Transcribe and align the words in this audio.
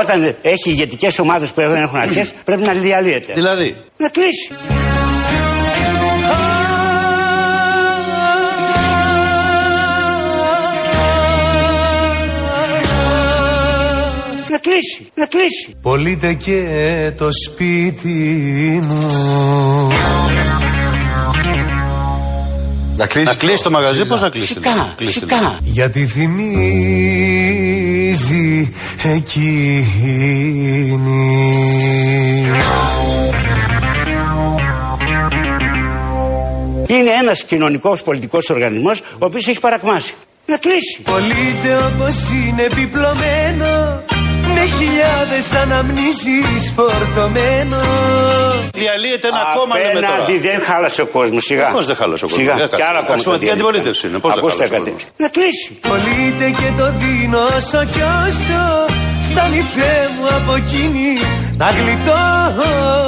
όταν 0.00 0.34
έχει 0.42 0.70
ηγετικές 0.70 1.18
ομάδες 1.18 1.48
που 1.48 1.60
δεν 1.60 1.82
έχουν 1.82 1.98
αρχές, 1.98 2.32
πρέπει 2.44 2.62
να 2.62 2.72
διαλύεται. 2.72 3.32
Δηλαδή; 3.32 3.76
Να 3.96 4.08
κλείσει. 4.08 4.52
Να 14.50 14.58
κλείσει, 14.58 15.10
να 15.14 15.26
κλείσει. 15.26 15.74
Πολύτε 15.82 16.34
και 16.34 16.62
το 17.18 17.28
σπίτι 17.46 18.80
μου 18.82 19.06
Να 22.96 23.06
κλείσει, 23.06 23.26
να 23.26 23.34
κλείσει 23.34 23.62
το 23.62 23.70
μαγαζί, 23.70 24.04
πώς 24.04 24.20
να 24.20 24.28
κλείσει. 24.28 24.46
Φυσικά, 24.46 24.70
δηλαδή; 24.70 24.90
Κλείσει, 24.96 25.12
φυσικά. 25.12 25.58
Γιατί 25.62 26.06
θυμίζει 26.06 27.27
εκείνη 29.14 29.86
Είναι 36.86 37.10
ένας 37.20 37.44
κοινωνικός 37.44 38.02
πολιτικός 38.02 38.50
οργανισμός 38.50 39.00
ο 39.00 39.04
οποίος 39.18 39.46
έχει 39.48 39.60
παρακμάσει. 39.60 40.14
Να 40.46 40.56
κλείσει. 40.56 41.00
Πολύτε 41.02 41.76
όπως 41.76 42.14
είναι 42.30 42.62
επιπλωμένο 42.62 44.02
Με 44.54 44.64
χιλιάδες 44.78 45.52
αναμνήσεις 45.62 46.72
φορτωμένο 46.76 47.76
Διαλύεται 48.74 49.26
ένα 49.28 49.42
κόμμα 49.56 49.76
λέμε 49.78 49.92
τώρα. 49.92 50.08
Απέναντι 50.08 50.38
δεν 50.38 50.60
χάλασε 50.62 51.02
ο 51.02 51.06
κόσμος. 51.06 51.44
Σιγά. 51.44 51.68
Πώς 51.68 51.86
δεν 51.86 51.96
χάλασε 51.96 52.24
ο 52.24 52.28
κόσμος, 52.28 52.46
Σιγά. 52.46 52.56
δεν 52.56 52.68
Και 52.68 52.74
άλλα 52.74 52.84
χάλασε. 52.84 53.00
κόμματα 53.00 53.14
Αξιωματική 53.14 53.44
διαλύθηκαν. 53.46 53.68
αντιπολίτευση 53.68 54.06
είναι. 54.08 54.18
Πώς 54.18 54.30
δεν 54.34 54.38
Ακούστε 54.44 54.64
χάλασε 54.66 54.74
ο 54.74 54.78
κάτι. 54.78 54.90
κόσμος. 54.90 55.12
Να 55.22 55.28
κλείσει. 55.36 55.68
Πολύτε 55.90 56.46
και 56.60 56.68
το 56.80 56.86
δίνω 57.00 57.40
όσο 57.56 57.80
κι 57.92 58.02
όσο 58.26 58.60
Φτάνει 59.38 59.60
Θεέ 59.60 60.08
μου 60.18 60.26
από 60.36 60.54
εκείνη 60.54 61.18
να 61.56 61.66
γλιτώσω 61.70 62.98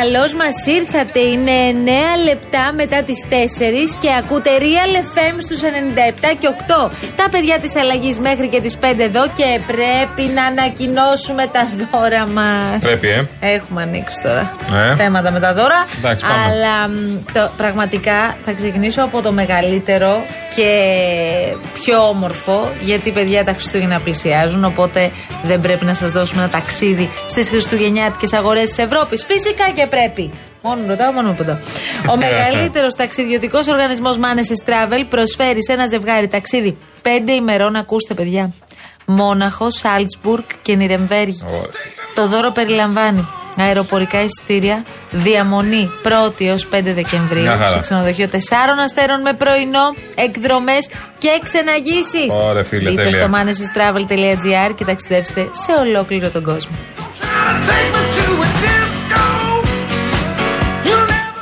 καλώ 0.00 0.24
μας 0.36 0.66
ήρθατε. 0.66 1.20
Είναι 1.20 1.56
9 1.84 2.24
λεπτά 2.24 2.72
μετά 2.74 3.02
τις 3.02 3.24
4 3.28 3.98
και 4.00 4.10
ακούτε 4.18 4.50
Real 4.58 4.92
FM 5.12 5.34
στους 5.38 5.60
97 5.62 6.34
και 6.38 6.48
8. 6.48 6.90
Τα 7.22 7.28
παιδιά 7.30 7.58
της 7.58 7.76
αλλαγής 7.76 8.18
μέχρι 8.18 8.48
και 8.48 8.60
τις 8.60 8.78
5 8.80 8.84
εδώ 8.98 9.26
και 9.26 9.60
πρέπει 9.66 10.30
να 10.34 10.44
ανακοινώσουμε 10.44 11.46
τα 11.46 11.68
δώρα 11.92 12.26
μας. 12.26 12.82
Πρέπει, 12.82 13.08
ε. 13.08 13.26
Έχουμε 13.40 13.82
ανοίξει 13.82 14.20
τώρα 14.22 14.56
Ε. 14.90 14.94
θέματα 14.94 15.30
με 15.30 15.40
τα 15.40 15.54
δώρα. 15.54 15.86
Εντάξει, 15.98 16.24
πάμε. 16.26 16.34
αλλά 16.44 16.88
μ, 16.88 17.16
το, 17.32 17.50
πραγματικά 17.56 18.36
θα 18.42 18.52
ξεκινήσω 18.52 19.02
από 19.02 19.22
το 19.22 19.32
μεγαλύτερο 19.32 20.24
και 20.56 20.70
πιο 21.72 22.08
όμορφο, 22.08 22.68
γιατί 22.80 23.12
παιδιά 23.12 23.44
τα 23.44 23.52
Χριστούγεννα 23.52 24.00
πλησιάζουν. 24.00 24.64
Οπότε 24.64 25.10
δεν 25.42 25.60
πρέπει 25.60 25.84
να 25.84 25.94
σας 25.94 26.10
δώσουμε 26.10 26.42
ένα 26.42 26.50
ταξίδι 26.50 27.10
στις 27.26 27.48
Χριστουγεννιάτικες 27.48 28.32
αγορές 28.32 28.64
της 28.64 28.78
Ευρώπης. 28.78 29.24
Φυσικά 29.24 29.70
και 29.74 29.86
πρέπει. 29.86 30.30
Μόνο 30.62 30.82
ρωτάω, 30.86 31.12
μόνο 31.12 31.32
ποτέ. 31.32 31.58
Ο 32.10 32.16
μεγαλύτερος 32.24 32.94
ταξιδιωτικός 32.94 33.66
οργανισμός 33.68 34.16
Manes 34.18 34.70
Travel 34.70 35.04
προσφέρει 35.10 35.64
σε 35.64 35.72
ένα 35.72 35.86
ζευγάρι 35.86 36.28
ταξίδι 36.28 36.76
5 37.02 37.08
ημερών. 37.28 37.76
Ακούστε, 37.76 38.14
παιδιά. 38.14 38.52
Μόναχο, 39.04 39.70
Σάλτσμπουργκ 39.70 40.42
και 40.62 40.74
Νιρεμβέργη. 40.74 41.42
Το 42.14 42.26
δώρο 42.28 42.50
περιλαμβάνει 42.50 43.26
αεροπορικά 43.56 44.22
εισιτήρια, 44.22 44.84
διαμονή 45.10 45.90
1η 46.04 46.44
έως 46.44 46.66
5 46.72 46.92
Δεκεμβρίου 46.94 47.42
Μια 47.42 47.56
χαρά. 47.56 47.66
σε 47.70 47.78
ξενοδοχείο 47.80 48.28
4 48.32 48.36
αστέρων 48.84 49.20
με 49.20 49.32
πρωινό, 49.32 49.94
εκδρομές 50.14 50.88
και 51.18 51.28
ξεναγήσεις. 51.44 52.34
Ωραία, 52.48 52.64
φίλε, 52.64 52.90
Μπείτε 52.90 53.02
τέλεια. 53.02 53.20
στο 53.20 53.30
manesestravel.gr 53.36 54.74
και 54.76 54.84
ταξιδέψτε 54.84 55.40
σε 55.52 55.72
ολόκληρο 55.80 56.28
τον 56.28 56.42
κόσμο. 56.42 56.76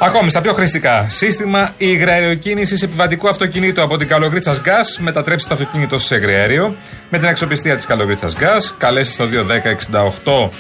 Ακόμη 0.01 0.31
στα 0.31 0.41
πιο 0.41 0.53
χρηστικά. 0.53 1.07
Σύστημα 1.09 1.75
υγραεριοκίνηση 1.77 2.79
επιβατικού 2.83 3.29
αυτοκινήτου 3.29 3.83
από 3.83 3.97
την 3.97 4.09
Καλογρίτσας 4.09 4.61
Gas. 4.65 4.99
Μετατρέψτε 4.99 5.55
το 5.55 5.55
αυτοκίνητο 5.55 5.99
σε 5.99 6.15
υγραέριο. 6.15 6.75
Με 7.11 7.19
την 7.19 7.29
αξιοπιστία 7.29 7.77
της 7.77 7.87
Καλογρίτσας 7.87 8.35
Gas. 8.41 8.75
Καλέστε 8.79 9.13
στο 9.13 9.27
21068. 9.27 10.51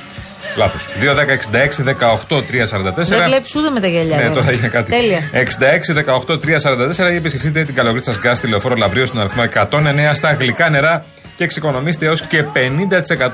Λάθος. 0.56 0.88
21066 1.00 1.82
18 2.28 2.42
344. 2.42 3.08
Δεν 3.08 3.24
βλέπεις 3.26 3.54
ούτε 3.54 3.70
με 3.70 3.80
τα 3.80 3.86
γυαλιά. 3.86 4.16
Ναι, 4.16 4.22
τώρα. 4.22 4.34
τώρα 4.34 4.50
έγινε 4.50 4.68
κάτι. 4.68 4.90
Τέλεια. 4.90 5.20
66 5.32 5.92
18 6.26 6.38
344 7.08 7.12
ή 7.12 7.16
επισκεφτείτε 7.16 7.64
την 7.64 7.74
Καλογρίτσα 7.74 8.12
Gas 8.12 8.32
στη 8.34 8.48
λεωφόρο 8.48 8.74
Λαβρίου 8.74 9.06
στον 9.06 9.20
αριθμό 9.20 9.44
109 9.54 10.14
στα 10.14 10.32
γλυκά 10.32 10.70
νερά 10.70 11.04
και 11.38 11.44
εξοικονομήστε 11.44 12.06
έως 12.06 12.20
και 12.22 12.44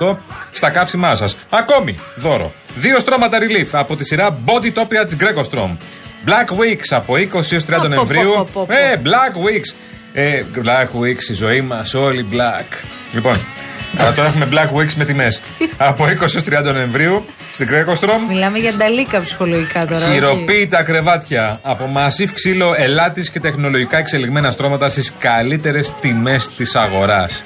50% 0.00 0.16
στα 0.52 0.70
καύσιμά 0.70 1.14
σας. 1.14 1.36
Ακόμη, 1.50 1.98
δώρο. 2.16 2.52
Δύο 2.76 2.98
στρώματα 2.98 3.38
relief 3.40 3.68
από 3.72 3.96
τη 3.96 4.04
σειρά 4.04 4.38
Body 4.46 4.72
Topia 4.80 5.06
της 5.06 5.16
Grecostrom. 5.20 5.76
Black 6.26 6.50
Weeks 6.58 6.86
από 6.90 7.14
20 7.14 7.52
έως 7.52 7.64
30 7.64 7.66
πω, 7.66 7.76
πω, 7.82 7.88
Νοεμβρίου. 7.88 8.30
πω, 8.30 8.46
πω, 8.52 8.66
πω. 8.68 8.74
Ε, 8.74 9.00
Black 9.04 9.36
Weeks. 9.46 9.74
Ε, 10.12 10.42
Black 10.64 11.00
Weeks, 11.02 11.30
η 11.30 11.34
ζωή 11.34 11.60
μας, 11.60 11.94
όλοι 11.94 12.26
black. 12.32 12.84
Λοιπόν, 13.12 13.36
αλλά 13.98 14.12
τώρα 14.12 14.28
έχουμε 14.28 14.48
Black 14.52 14.78
Weeks 14.78 14.92
με 14.94 15.04
τιμές. 15.04 15.40
από 15.76 16.04
20 16.04 16.20
έως 16.20 16.44
30 16.68 16.72
Νοεμβρίου 16.72 17.24
στην 17.52 17.68
Grecostrom. 17.70 18.18
Μιλάμε 18.28 18.58
για 18.58 18.72
νταλίκα 18.72 19.20
ψυχολογικά 19.20 19.86
τώρα. 19.86 20.04
όχι; 20.06 20.12
Χειροποίητα 20.14 20.82
κρεβάτια 20.82 21.58
από 21.62 21.86
μασίφ 21.86 22.32
ξύλο 22.32 22.74
ελάτη 22.76 23.30
και 23.30 23.40
τεχνολογικά 23.40 23.98
εξελιγμένα 23.98 24.50
στρώματα 24.50 24.88
στις 24.88 25.12
καλύτερες 25.18 25.92
τιμές 26.00 26.48
της 26.48 26.74
αγοράς. 26.76 27.42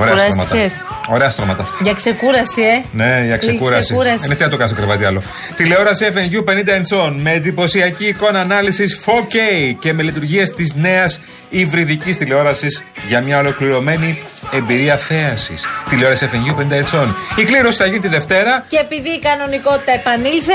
Ωραία 0.00 0.14
στρώματα. 0.30 0.48
Κουράστηκες; 0.50 0.76
Ωραία 1.08 1.30
στρώματα 1.30 1.62
αυτά. 1.62 1.76
Για 1.82 1.92
ξεκούραση, 1.94 2.62
ε. 2.62 2.82
Ναι, 2.92 3.04
για 3.04 3.20
Λίγη 3.22 3.38
ξεκούραση. 3.38 3.80
ξεκούραση. 3.84 4.24
Ε, 4.24 4.28
ναι, 4.28 4.34
τι 4.34 4.42
να 4.42 4.48
το 4.48 4.56
κάνω 4.56 4.68
στο 4.68 4.76
κρεβάτι 4.76 5.04
άλλο. 5.04 5.22
Τηλεόραση 5.56 6.06
FNU 6.14 6.44
50 6.50 6.54
inch 6.54 7.14
με 7.18 7.32
εντυπωσιακή 7.32 8.06
εικόνα 8.06 8.40
ανάλυσης 8.40 9.00
4K 9.06 9.36
και 9.78 9.92
με 9.92 10.02
λειτουργίες 10.02 10.50
της 10.54 10.74
νέας 10.74 11.20
υβριδικής 11.50 12.16
τηλεόρασης 12.16 12.84
για 13.08 13.20
μια 13.20 13.38
ολοκληρωμένη 13.38 14.18
εμπειρία 14.52 14.96
θέασης. 14.96 15.64
Τηλεόραση 15.90 16.28
FNU 16.32 16.54
50 16.54 16.78
inch 16.80 17.06
Η 17.36 17.44
κλήρωση 17.44 17.76
θα 17.78 17.86
γίνει 17.86 18.00
τη 18.00 18.08
Δευτέρα. 18.08 18.64
Και 18.68 18.78
επειδή 18.78 19.08
η 19.08 19.20
κανονικότητα 19.20 19.92
επανήλθε, 19.92 20.52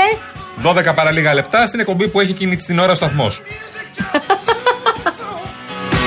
12 0.62 0.94
παρά 0.94 1.10
λίγα 1.10 1.34
λεπτά 1.34 1.66
στην 1.66 1.80
εκπομπή 1.80 2.08
που 2.08 2.20
έχει 2.20 2.30
εκείνη 2.30 2.56
την 2.56 2.78
ώρα 2.78 2.92
ο 2.92 2.94
σταθμός. 2.94 3.42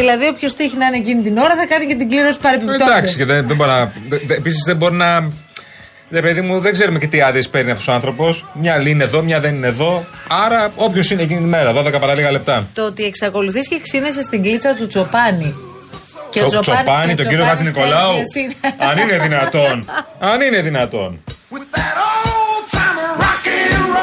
Δηλαδή, 0.00 0.26
όποιος 0.28 0.54
τύχει 0.56 0.76
να 0.76 0.86
είναι 0.86 0.96
εκείνη 0.96 1.22
την 1.22 1.38
ώρα 1.38 1.54
θα 1.56 1.66
κάνει 1.66 1.86
και 1.86 1.94
την 1.94 2.08
κλήρωση 2.08 2.38
παρεμπιπτόντω. 2.38 2.84
Εντάξει, 2.84 3.16
και 3.16 3.24
δεν, 3.24 3.46
δεν 3.46 3.56
μπορεί 3.56 3.70
να. 3.70 3.92
Επίσης 4.34 4.62
δεν 4.66 4.76
μπορεί 4.76 4.94
να. 4.94 5.28
Ρε 6.10 6.20
παιδί 6.20 6.40
μου, 6.40 6.60
δεν 6.60 6.72
ξέρουμε 6.72 6.98
και 6.98 7.06
τι 7.06 7.20
άδειες 7.22 7.48
παίρνει 7.48 7.70
αυτός 7.70 7.88
ο 7.88 7.92
άνθρωπος. 7.92 8.44
Μια 8.52 8.74
άλλη 8.74 8.90
είναι 8.90 9.04
εδώ, 9.04 9.22
μια 9.22 9.40
δεν 9.40 9.54
είναι 9.54 9.66
εδώ. 9.66 10.04
Άρα, 10.28 10.70
όποιος 10.76 11.10
είναι 11.10 11.22
εκείνη 11.22 11.40
τη 11.40 11.46
μέρα, 11.46 11.72
12 11.72 12.00
παρά 12.00 12.14
λίγα 12.14 12.30
λεπτά. 12.30 12.66
Το 12.74 12.82
ότι 12.86 13.04
εξακολουθείς 13.04 13.68
και 13.68 13.78
ξύνεσαι 13.82 14.22
στην 14.22 14.42
κλίτσα 14.42 14.74
του 14.74 14.86
Τσοπάνη. 14.86 15.54
Και 16.30 16.40
Το 16.40 16.46
ο 16.46 16.48
Τσοπάνη- 16.48 16.84
Τσοπάνη, 16.84 17.06
και 17.06 17.12
ο 17.12 17.16
τον 17.16 17.28
κύριο 17.28 17.44
Χατζη 17.44 17.62
Τσοπάνης 17.64 17.90
Νικολάου. 17.92 18.12
ξέρεις 18.24 18.54
ποιος 18.60 18.72
είναι. 18.78 18.90
Αν 18.90 18.98
είναι 18.98 19.18
δυνατόν. 19.18 19.84
Αν 20.18 20.40
είναι 20.40 20.62
δυνατόν. 20.62 21.24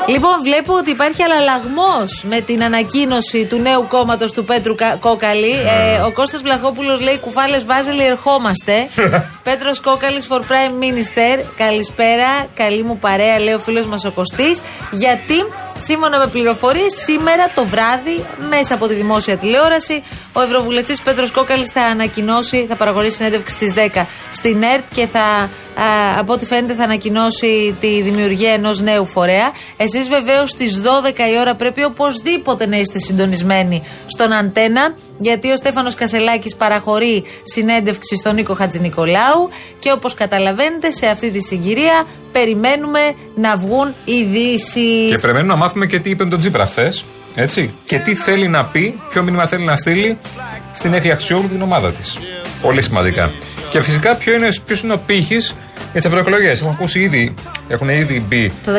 Λοιπόν, 0.08 0.42
βλέπω 0.42 0.74
ότι 0.74 0.90
υπάρχει 0.92 1.24
αλλαλαγμός 1.24 2.24
με 2.30 2.40
την 2.42 2.64
ανακοίνωση 2.64 3.46
του 3.46 3.58
νέου 3.58 3.86
κόμματος 3.90 4.32
του 4.32 4.44
Πέτρου 4.44 4.76
Κα- 4.76 4.96
Κόκαλη. 5.00 5.52
Ε, 5.52 6.00
ο 6.06 6.12
Κώστας 6.12 6.42
Βλαχόπουλος 6.42 7.02
λέει: 7.02 7.20
Κουφάλες 7.20 7.66
Βάζελοι, 7.66 8.06
ερχόμαστε. 8.06 8.90
Πέτρος 9.44 9.80
Κόκαλης 9.82 10.28
for 10.30 10.38
Prime 10.40 10.84
Minister. 10.84 11.44
Καλησπέρα, 11.58 12.48
καλή 12.56 12.84
μου 12.84 12.98
παρέα, 12.98 13.40
λέει 13.40 13.54
ο 13.54 13.60
φίλος 13.60 13.86
μας 13.86 14.06
ο 14.06 14.12
Κωστής. 14.12 14.62
Γιατί 14.92 15.36
Σύμφωνα 15.86 16.20
με 16.20 16.28
πληροφορίε, 16.28 16.90
σήμερα 17.06 17.52
το 17.56 17.66
βράδυ, 17.66 18.26
μέσα 18.50 18.74
από 18.74 18.88
τη 18.88 18.94
δημόσια 18.94 19.38
τηλεόραση, 19.38 20.04
ο 20.34 20.42
Ευρωβουλευτής 20.42 21.02
Πέτρος 21.02 21.32
Κόκαλης 21.32 21.70
θα 21.74 21.82
ανακοινώσει, 21.82 22.66
θα 22.70 22.76
παραγωγήσει 22.76 23.16
συνέντευξη 23.16 23.56
στις 23.56 23.74
10 23.74 24.06
στην 24.32 24.64
ΕΡΤ 24.64 24.86
και 24.94 25.08
θα, 25.08 25.20
α, 25.20 25.50
από 26.18 26.34
ό,τι 26.34 26.46
φαίνεται, 26.46 26.74
θα 26.74 26.84
ανακοινώσει 26.84 27.76
τη 27.80 28.02
δημιουργία 28.02 28.52
ενός 28.54 28.82
νέου 28.82 29.08
φορέα. 29.08 29.52
Εσείς 29.78 30.08
βεβαίως 30.08 30.50
στις 30.50 30.82
12 30.82 31.30
η 31.34 31.40
ώρα 31.40 31.56
πρέπει 31.56 31.84
οπωσδήποτε 31.84 32.68
να 32.68 32.78
είστε 32.78 33.00
συντονισμένοι 33.00 33.84
στον 34.06 34.32
αντένα, 34.34 34.96
γιατί 35.24 35.52
ο 35.52 35.56
Στέφανος 35.56 35.96
Κασελάκης 35.96 36.56
παραχωρεί 36.56 37.24
συνέντευξη 37.44 38.16
στον 38.16 38.36
Νίκο 38.36 38.54
Χατζηνικολάου 38.54 39.50
και 39.80 39.92
όπως 39.92 40.14
καταλαβαίνετε, 40.14 40.92
σε 40.92 41.08
αυτή 41.08 41.32
τη 41.32 41.42
συγκυρία 41.42 42.06
περιμένουμε 42.32 43.00
να 43.36 43.58
βγουν 43.58 43.94
ειδήσει. 44.06 45.08
Και 45.10 45.18
περιμένουμε 45.22 45.54
να 45.54 45.60
μάθουμε 45.60 45.86
και 45.86 46.00
τι 46.00 46.10
είπε 46.10 46.24
με 46.24 46.30
τον 46.30 46.40
Τζίπρα 46.40 46.66
χθες. 46.66 47.06
Έτσι. 47.36 47.74
Και 47.86 47.98
τι 47.98 48.16
θέλει 48.16 48.48
να 48.48 48.66
πει, 48.66 49.00
ποιο 49.10 49.24
μήνυμα 49.24 49.48
θέλει 49.48 49.64
να 49.64 49.78
στείλει 49.78 50.18
στην 50.74 50.94
Εφη 50.94 51.12
Αξιόγλου 51.12 51.48
την 51.48 51.62
ομάδα 51.62 51.92
της. 51.92 52.18
Πολύ 52.62 52.82
σημαντικά. 52.82 53.32
Και 53.70 53.82
φυσικά 53.82 54.16
ποιο 54.16 54.34
είναι, 54.34 54.50
ποιος 54.66 54.82
είναι 54.82 54.94
ο 54.94 54.98
πύχης 55.06 55.54
για 55.78 56.02
τις 56.02 56.06
ευρωεκλογές. 56.06 56.60
Έχουμε 56.60 56.76
ακούσει 56.78 57.00
ήδη, 57.00 57.34
έχουν 57.68 57.90
ήδη 57.90 58.26
μπει 58.28 58.54
Το 58.66 58.72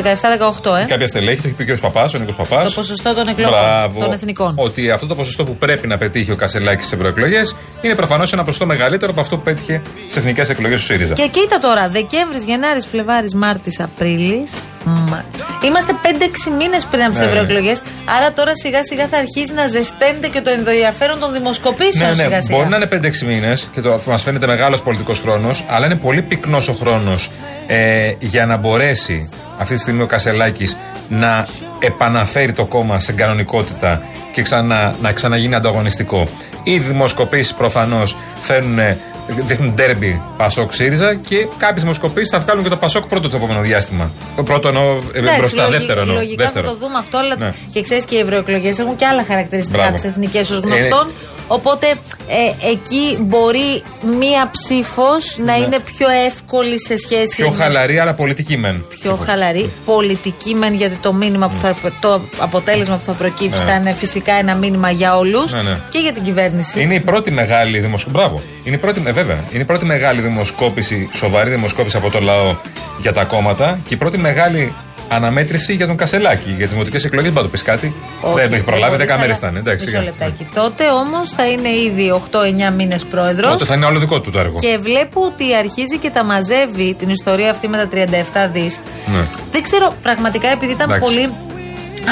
17-18, 0.62 0.76
ε. 0.82 0.84
κάποια 0.84 1.06
στελέχη, 1.06 1.40
το 1.40 1.48
έχει 1.48 1.64
πει 1.64 1.70
ο 1.72 1.74
κ. 1.76 1.78
Παπάς, 1.78 2.14
ο 2.14 2.18
Νίκος 2.18 2.34
Παπάς. 2.34 2.64
Το 2.68 2.80
ποσοστό 2.80 3.14
των 3.14 3.28
εκλογών, 3.28 3.54
των 4.00 4.12
εθνικών. 4.12 4.52
Ότι 4.56 4.90
αυτό 4.90 5.06
το 5.06 5.14
ποσοστό 5.14 5.44
που 5.44 5.56
πρέπει 5.56 5.86
να 5.86 5.98
πετύχει 5.98 6.30
ο 6.30 6.36
Κασελάκης 6.36 6.86
στις 6.86 6.98
ευρωεκλογές 6.98 7.56
είναι 7.82 7.94
προφανώς 7.94 8.32
ένα 8.32 8.44
ποσοστό 8.44 8.66
μεγαλύτερο 8.66 9.10
από 9.12 9.20
αυτό 9.20 9.36
που 9.36 9.42
πέτυχε 9.42 9.82
στι 10.10 10.18
εθνικές 10.18 10.48
εκλογές 10.48 10.80
του 10.80 10.86
ΣΥΡΙΖΑ. 10.86 11.14
Και 11.14 11.28
κοίτα 11.30 11.58
τώρα, 11.58 11.88
Δεκέμβρης, 11.88 12.44
Γενάρης, 12.44 12.86
Φλεβάρης, 12.86 13.34
Μάρτης, 13.34 13.80
Απρίλης. 13.80 14.52
Είμαστε 15.64 15.92
5-6 16.02 16.50
μήνες 16.58 16.84
πριν 16.84 17.02
από 17.02 17.10
τις 17.10 17.20
Ναι, 17.20 17.26
ναι. 17.26 17.32
ευρωεκλογές. 17.32 17.82
Άρα 18.16 18.32
τώρα 18.32 18.50
σιγά 18.54 18.84
σιγά 18.84 19.06
θα 19.08 19.18
αρχίσει 19.18 19.52
να 19.54 19.66
ζεσταίνεται 19.66 20.28
και 20.28 20.40
το 20.40 20.50
ενδιαφέρον 20.50 21.18
των 21.20 21.32
δημοσκοπήσεων 21.32 22.10
Ναι, 22.10 22.16
ναι, 22.16 22.22
σιγά 22.22 22.42
σιγά. 22.42 22.56
μπορεί 22.56 22.68
να 22.68 22.76
είναι 22.76 22.86
5-6 22.86 23.24
μήνες 23.26 23.68
και 23.72 23.80
το 23.80 24.00
μας 24.06 24.22
φαίνεται 24.22 24.46
μεγάλος 24.46 24.82
πολιτικός 24.82 25.20
χρόνος, 25.20 25.64
αλλά 25.68 25.86
είναι 25.86 25.96
πολύ 25.96 26.22
πυκνός 26.22 26.68
ο 26.68 26.72
χρόνο 26.72 26.83
ε, 27.66 28.12
για 28.18 28.46
να 28.46 28.56
μπορέσει 28.56 29.30
αυτή 29.58 29.74
τη 29.74 29.80
στιγμή 29.80 30.02
ο 30.02 30.06
Κασελάκης 30.06 30.76
να 31.08 31.46
επαναφέρει 31.78 32.52
το 32.52 32.64
κόμμα 32.64 33.00
σε 33.00 33.12
κανονικότητα 33.12 34.02
και 34.32 34.42
ξανά, 34.42 34.94
να 35.02 35.12
ξαναγίνει 35.12 35.54
ανταγωνιστικό. 35.54 36.26
Οι 36.62 36.78
δημοσκοπήσεις 36.78 37.54
προφανώς 37.54 38.16
φέρνουν. 38.40 38.78
Δείχνουν 39.46 39.74
ντέρμπι 39.74 40.20
Πασόκ 40.36 40.72
ΣΥΡΙΖΑ 40.72 41.14
και 41.14 41.46
κάποιε 41.56 41.80
δημοσκοπήσεις 41.82 42.28
θα 42.28 42.38
βγάλουν 42.38 42.62
και 42.62 42.68
το 42.68 42.76
Πασόκ 42.76 43.06
πρώτο 43.06 43.28
το 43.28 43.36
επόμενο 43.36 43.60
διάστημα. 43.60 44.10
Το 44.36 44.42
πρώτο 44.42 44.68
εννοώ 44.68 44.96
ε, 45.12 45.18
Εντάξει, 45.18 45.38
μπροστά, 45.38 45.62
λογι- 45.62 45.76
δεύτερο 45.78 46.00
εννοώ. 46.00 46.14
Λογικά 46.16 46.44
δεύτερο. 46.44 46.66
θα 46.66 46.72
το 46.72 46.78
δούμε 46.78 46.98
αυτό, 46.98 47.18
αλλά 47.18 47.36
Ναι. 47.36 47.50
και 47.72 47.82
ξέρεις 47.82 48.04
και 48.04 48.16
οι 48.16 48.18
ευρωεκλογές 48.18 48.78
έχουν 48.78 48.96
και 48.96 49.06
άλλα 49.06 49.24
χαρακτηριστικά 49.24 49.76
Μπράβο. 49.78 49.92
από 49.94 50.00
τις 50.02 50.10
εθνικές 50.10 50.50
ως 50.50 50.58
Ε, 50.58 50.60
γνωστόν. 50.66 51.10
Οπότε 51.48 51.86
ε, 52.28 52.68
εκεί 52.70 53.16
μπορεί 53.20 53.82
μία 54.18 54.50
ψήφος 54.52 55.36
να 55.44 55.56
είναι 55.56 55.78
πιο 55.78 56.06
εύκολη 56.26 56.80
σε 56.80 56.96
σχέση 56.96 57.42
Ναι. 57.42 57.46
Πιο 57.46 57.50
με- 57.50 57.56
χαλαρή, 57.56 57.98
αλλά 57.98 58.12
πολιτική 58.14 58.56
μεν. 58.56 58.84
πιο 59.00 59.16
χαλαρή. 59.16 59.70
Πολιτική 59.84 60.54
μεν, 60.54 60.74
γιατί 60.74 60.94
το 60.96 61.12
μήνυμα 61.12 61.48
που 61.48 61.56
θα, 61.56 61.74
το 62.00 62.20
αποτέλεσμα 62.38 62.96
που 62.96 63.02
θα 63.04 63.12
προκύψει 63.12 63.64
Ναι. 63.64 63.70
θα 63.70 63.74
είναι 63.76 63.92
φυσικά 63.92 64.32
ένα 64.32 64.54
μήνυμα 64.54 64.90
για 64.90 65.16
όλους 65.16 65.52
Ναι, 65.52 65.62
ναι. 65.62 65.78
και 65.90 65.98
για 65.98 66.12
την 66.12 66.22
κυβέρνηση. 66.24 66.80
Είναι 66.82 66.94
η 66.94 67.00
πρώτη 67.00 67.30
μεγάλη 67.30 67.78
δημοσκόπηση. 67.80 68.18
Μπράβο. 68.18 68.42
Είναι 68.64 68.76
η 68.76 68.78
πρώτη, 68.78 69.02
ε, 69.06 69.12
βέβαια. 69.12 69.44
Είναι 69.52 69.62
η 69.62 69.66
πρώτη 69.66 69.84
μεγάλη 69.84 70.20
δημοσκόπηση, 70.20 71.08
σοβαρή 71.12 71.50
δημοσκόπηση 71.50 71.96
από 71.96 72.10
το 72.10 72.20
λαό 72.20 72.54
για 73.00 73.12
τα 73.12 73.24
κόμματα 73.24 73.78
και 73.86 73.94
η 73.94 73.96
πρώτη 73.96 74.18
μεγάλη 74.18 74.72
αναμέτρηση 75.08 75.74
για 75.74 75.86
τον 75.86 75.96
Κασελάκη. 75.96 76.48
Για 76.50 76.64
τις 76.64 76.70
δημοτικές 76.70 77.04
εκλογές, 77.04 77.28
μπορεί 77.32 77.44
να 77.44 77.50
το 77.50 77.56
πεις 77.56 77.62
κάτι. 77.62 77.94
Όχι, 78.20 78.34
δεν 78.40 78.52
έχει 78.52 78.62
προλάβει, 78.62 78.90
μπορείς, 78.96 79.06
10 79.12 79.18
μέρες 79.18 79.36
αλλά- 79.36 79.48
ήταν. 79.50 79.56
Εντάξει, 79.56 79.84
Μισό 79.84 79.98
σιγά. 79.98 80.10
λεπτάκι. 80.10 80.46
Τότε 80.54 80.84
όμως 80.90 81.30
θα 81.30 81.46
είναι 81.48 81.68
ήδη 81.68 82.10
8-9 82.10 82.70
μήνες 82.70 83.04
πρόεδρος. 83.04 83.50
Τότε 83.50 83.64
θα 83.64 83.74
είναι 83.74 83.84
όλο 83.84 83.98
δικό 83.98 84.20
του 84.20 84.30
το 84.30 84.38
έργο. 84.38 84.56
Και 84.60 84.78
βλέπω 84.82 85.20
ότι 85.24 85.54
αρχίζει 85.54 85.98
και 85.98 86.10
τα 86.10 86.24
μαζεύει 86.24 86.94
την 86.98 87.08
ιστορία 87.10 87.50
αυτή 87.50 87.68
με 87.68 87.76
τα 87.76 87.86
37 87.86 88.48
δις. 88.52 88.80
Ναι. 89.06 89.20
Δεν 89.52 89.62
ξέρω, 89.62 89.94
πραγματικά 90.02 90.48
επειδή 90.48 90.72
ήταν 90.72 90.90
Εντάξει. 90.90 91.04
πολύ 91.10 91.28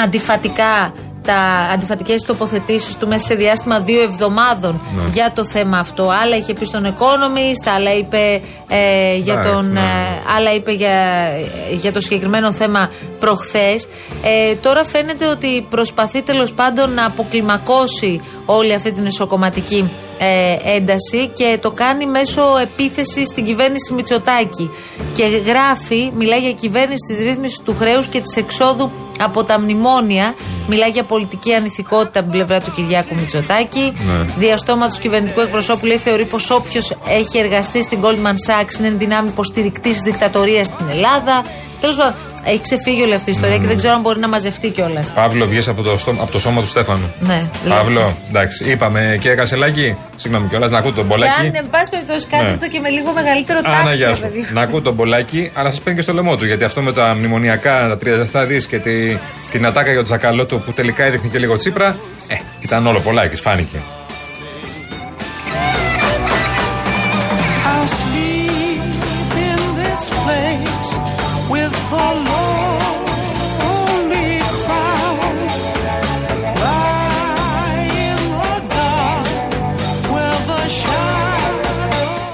αντιφατικά 0.03 0.93
τα 1.23 1.69
αντιφατικές 1.73 2.21
τοποθετήσεις 2.21 2.95
του 2.95 3.07
μέσα 3.07 3.25
σε 3.25 3.35
διάστημα 3.35 3.79
δύο 3.79 4.01
εβδομάδων 4.01 4.81
Ναι. 4.95 5.03
για 5.11 5.31
το 5.35 5.45
θέμα 5.45 5.77
αυτό. 5.77 6.09
Άλλα 6.23 6.35
είχε 6.37 6.53
πει 6.53 6.65
στον 6.65 6.85
Economist, 6.97 7.69
άλλα 7.75 7.93
είπε, 7.95 8.41
ε, 8.67 9.15
για, 9.15 9.33
Εντάξει, 9.33 9.51
τον, 9.51 9.71
ναι. 9.71 9.79
ε, 9.79 10.33
άλλα 10.37 10.53
είπε 10.53 10.71
για, 10.71 11.27
για 11.71 11.91
το 11.93 11.99
συγκεκριμένο 11.99 12.51
θέμα 12.51 12.89
προχθές. 13.19 13.87
Ε, 14.23 14.55
τώρα 14.55 14.85
φαίνεται 14.85 15.27
ότι 15.27 15.65
προσπαθεί 15.69 16.21
τέλος 16.21 16.53
πάντων 16.53 16.93
να 16.93 17.05
αποκλιμακώσει 17.05 18.21
όλη 18.45 18.73
αυτή 18.73 18.91
την 18.91 19.05
ισοκομματική 19.05 19.91
ε, 20.17 20.75
ένταση 20.75 21.31
και 21.33 21.57
το 21.61 21.71
κάνει 21.71 22.05
μέσω 22.05 22.41
επίθεση 22.61 23.25
στην 23.25 23.45
κυβέρνηση 23.45 23.93
Μητσοτάκη. 23.93 24.69
Και 25.15 25.23
γράφει, 25.23 26.11
μιλάει 26.15 26.39
για 26.39 26.51
κυβέρνηση 26.51 27.05
της 27.07 27.19
ρύθμισης 27.19 27.59
του 27.65 27.75
χρέους 27.79 28.07
και 28.07 28.19
της 28.21 28.35
εξόδου 28.35 28.91
από 29.23 29.43
τα 29.43 29.59
μνημόνια. 29.59 30.35
Μιλάει 30.67 30.89
για 30.89 31.03
πολιτική 31.03 31.53
ανηθικότητα 31.53 32.19
από 32.19 32.29
την 32.29 32.37
πλευρά 32.37 32.61
του 32.61 32.71
Κυριάκου 32.71 33.15
Μητσοτάκη. 33.15 33.93
Ναι. 34.05 34.25
Διαστόμα 34.37 34.89
του 34.89 34.99
κυβερνητικού 35.01 35.39
εκπροσώπου 35.39 35.85
λέει 35.85 35.97
θεωρεί 35.97 36.25
πως 36.25 36.49
όποιος 36.49 36.97
έχει 37.07 37.37
εργαστεί 37.37 37.83
στην 37.83 37.99
Goldman 38.01 38.35
Sachs 38.49 38.79
είναι 38.79 38.87
εν 38.87 38.97
δυνάμει 38.97 39.27
υποστηρικτής 39.27 39.91
της 39.93 40.01
δικτατορίας 40.01 40.67
στην 40.67 40.89
Ελλάδα. 40.89 41.45
Τέλος 41.81 41.95
πάντων, 41.95 42.13
έχει 42.45 42.61
ξεφύγει 42.61 43.01
όλη 43.03 43.13
αυτή 43.13 43.29
η 43.29 43.33
ιστορία 43.33 43.57
και 43.57 43.67
δεν 43.67 43.77
ξέρω 43.77 43.93
αν 43.93 44.01
μπορεί 44.01 44.19
να 44.19 44.27
μαζευτεί 44.27 44.69
κιόλας. 44.69 45.11
Παύλο, 45.13 45.45
βγες 45.47 45.67
από 45.67 45.81
το, 45.81 45.97
στόμα- 45.97 46.21
από 46.23 46.31
το 46.31 46.39
σώμα 46.39 46.61
του 46.61 46.67
Στέφανου. 46.67 47.13
Ναι, 47.19 47.49
Παύλο, 47.69 48.15
εντάξει, 48.29 48.63
είπαμε 48.71 49.17
και 49.21 49.29
Κασελάκη. 49.29 49.95
Συγγνώμη 50.15 50.47
κιόλας, 50.47 50.69
να 50.71 50.77
ακούτε 50.77 50.93
τον 50.95 51.03
Και 51.07 51.09
μπολάκι. 51.13 51.31
αν, 51.39 51.51
εν 51.55 51.69
πάση 51.69 51.89
περιπτώσει, 51.89 52.27
κάντε 52.27 52.51
Ναι. 52.51 52.57
το 52.57 52.67
και 52.67 52.79
με 52.79 52.89
λίγο 52.89 53.11
μεγαλύτερο 53.13 53.59
Άνα, 53.63 53.75
τάξη. 53.77 53.95
γεια 53.95 54.07
ρε 54.07 54.15
σου. 54.15 54.21
παιδί 54.21 54.39
μου. 54.39 54.45
Να 54.53 54.61
ακούω 54.61 54.81
τον 54.81 54.93
Μπολάκη, 54.93 55.51
αλλά 55.53 55.69
σας 55.69 55.79
παίρνει 55.81 55.97
και 55.99 56.03
στο 56.03 56.13
λαιμό 56.13 56.35
του. 56.35 56.45
Γιατί 56.45 56.63
αυτό 56.63 56.81
με 56.81 56.93
τα 56.93 57.15
μνημονιακά, 57.17 57.87
τα 57.87 57.97
37 57.97 58.45
δις 58.47 58.67
και 58.67 58.77
τη, 58.79 59.17
την 59.51 59.65
ατάκα 59.65 59.85
για 59.87 59.95
τον 59.95 60.05
Τζακαλώτο 60.05 60.57
που 60.57 60.71
τελικά 60.73 61.03
έδειχνε 61.03 61.29
και 61.29 61.37
λίγο 61.39 61.57
τσίπρα, 61.57 61.95
ε, 62.27 62.35
ήταν 62.59 62.87
όλο 62.87 62.99
Πολάκη, 62.99 63.35
φάνηκε. 63.35 63.77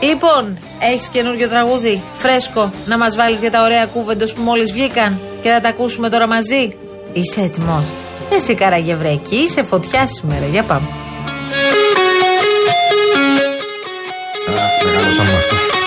Λοιπόν, 0.02 0.58
έχεις 0.80 1.08
καινούριο 1.08 1.50
τραγούδι, 1.50 2.02
φρέσκο, 2.18 2.72
να 2.86 2.98
μας 2.98 3.16
βάλεις 3.16 3.40
για 3.40 3.52
τα 3.52 3.64
ωραία 3.64 3.86
κούβεντος 3.86 4.34
που 4.34 4.42
μόλις 4.42 4.72
βγήκαν 4.72 5.20
και 5.42 5.50
θα 5.50 5.62
τα 5.62 5.70
ακούσουμε 5.70 6.10
τώρα 6.10 6.28
μαζί; 6.28 6.78
Είσαι 7.14 7.42
έτοιμος; 7.42 7.84
Εσύ 8.32 8.56
καραγευρέκη, 8.56 9.36
είσαι 9.36 9.64
φωτιά 9.64 10.08
σήμερα. 10.08 10.46
Για 10.46 10.64
πάμε. 10.64 10.88
Μεγαλώσαμε 14.86 15.32
με 15.32 15.38
αυτό. 15.38 15.79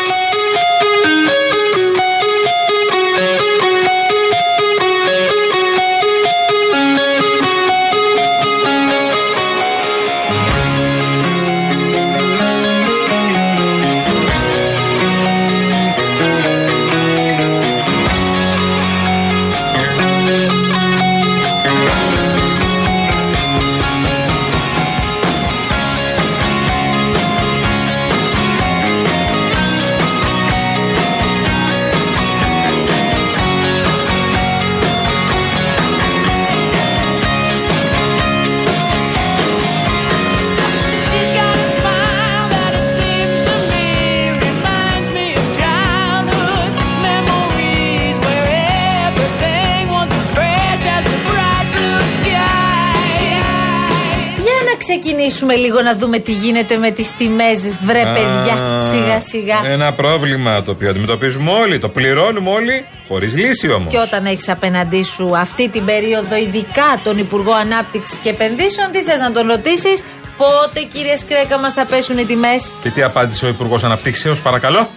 Ξεκινήσουμε 54.98 55.54
λίγο 55.54 55.80
να 55.82 55.96
δούμε 55.96 56.18
τι 56.18 56.32
γίνεται 56.32 56.76
με 56.76 56.90
τις 56.90 57.14
τιμές 57.16 57.60
βρε 57.84 58.02
παιδιά 58.02 58.54
Α, 58.54 58.80
σιγά 58.80 59.20
σιγά 59.20 59.70
Ένα 59.72 59.92
πρόβλημα 59.92 60.62
το 60.62 60.70
οποίο 60.70 60.90
αντιμετωπίζουμε 60.90 61.50
όλοι, 61.50 61.78
το 61.78 61.88
πληρώνουμε 61.88 62.50
όλοι, 62.50 62.84
χωρίς 63.08 63.34
λύση 63.34 63.70
όμως. 63.70 63.92
και 63.92 63.98
όταν 63.98 64.26
έχεις 64.26 64.48
απέναντί 64.48 65.04
σου 65.04 65.36
αυτή 65.36 65.68
την 65.68 65.84
περίοδο 65.84 66.36
ειδικά 66.36 67.00
τον 67.04 67.18
Υπουργό 67.18 67.52
Ανάπτυξης 67.52 68.18
και 68.18 68.28
Επενδύσεων 68.28 68.90
τι 68.90 69.02
θες 69.02 69.20
να 69.20 69.32
τον 69.32 69.46
ρωτήσεις; 69.46 70.02
Πότε 70.36 70.80
κύριε 70.92 71.16
Σκρέκα 71.16 71.58
μας 71.58 71.72
θα 71.72 71.84
πέσουν 71.86 72.18
οι 72.18 72.24
τιμές; 72.24 72.74
Και 72.82 72.88
τι 72.90 73.02
απάντησε 73.02 73.44
ο 73.44 73.48
Υπουργός 73.48 73.84
Αναπτύξεως, 73.84 74.40
παρακαλώ. 74.40 74.88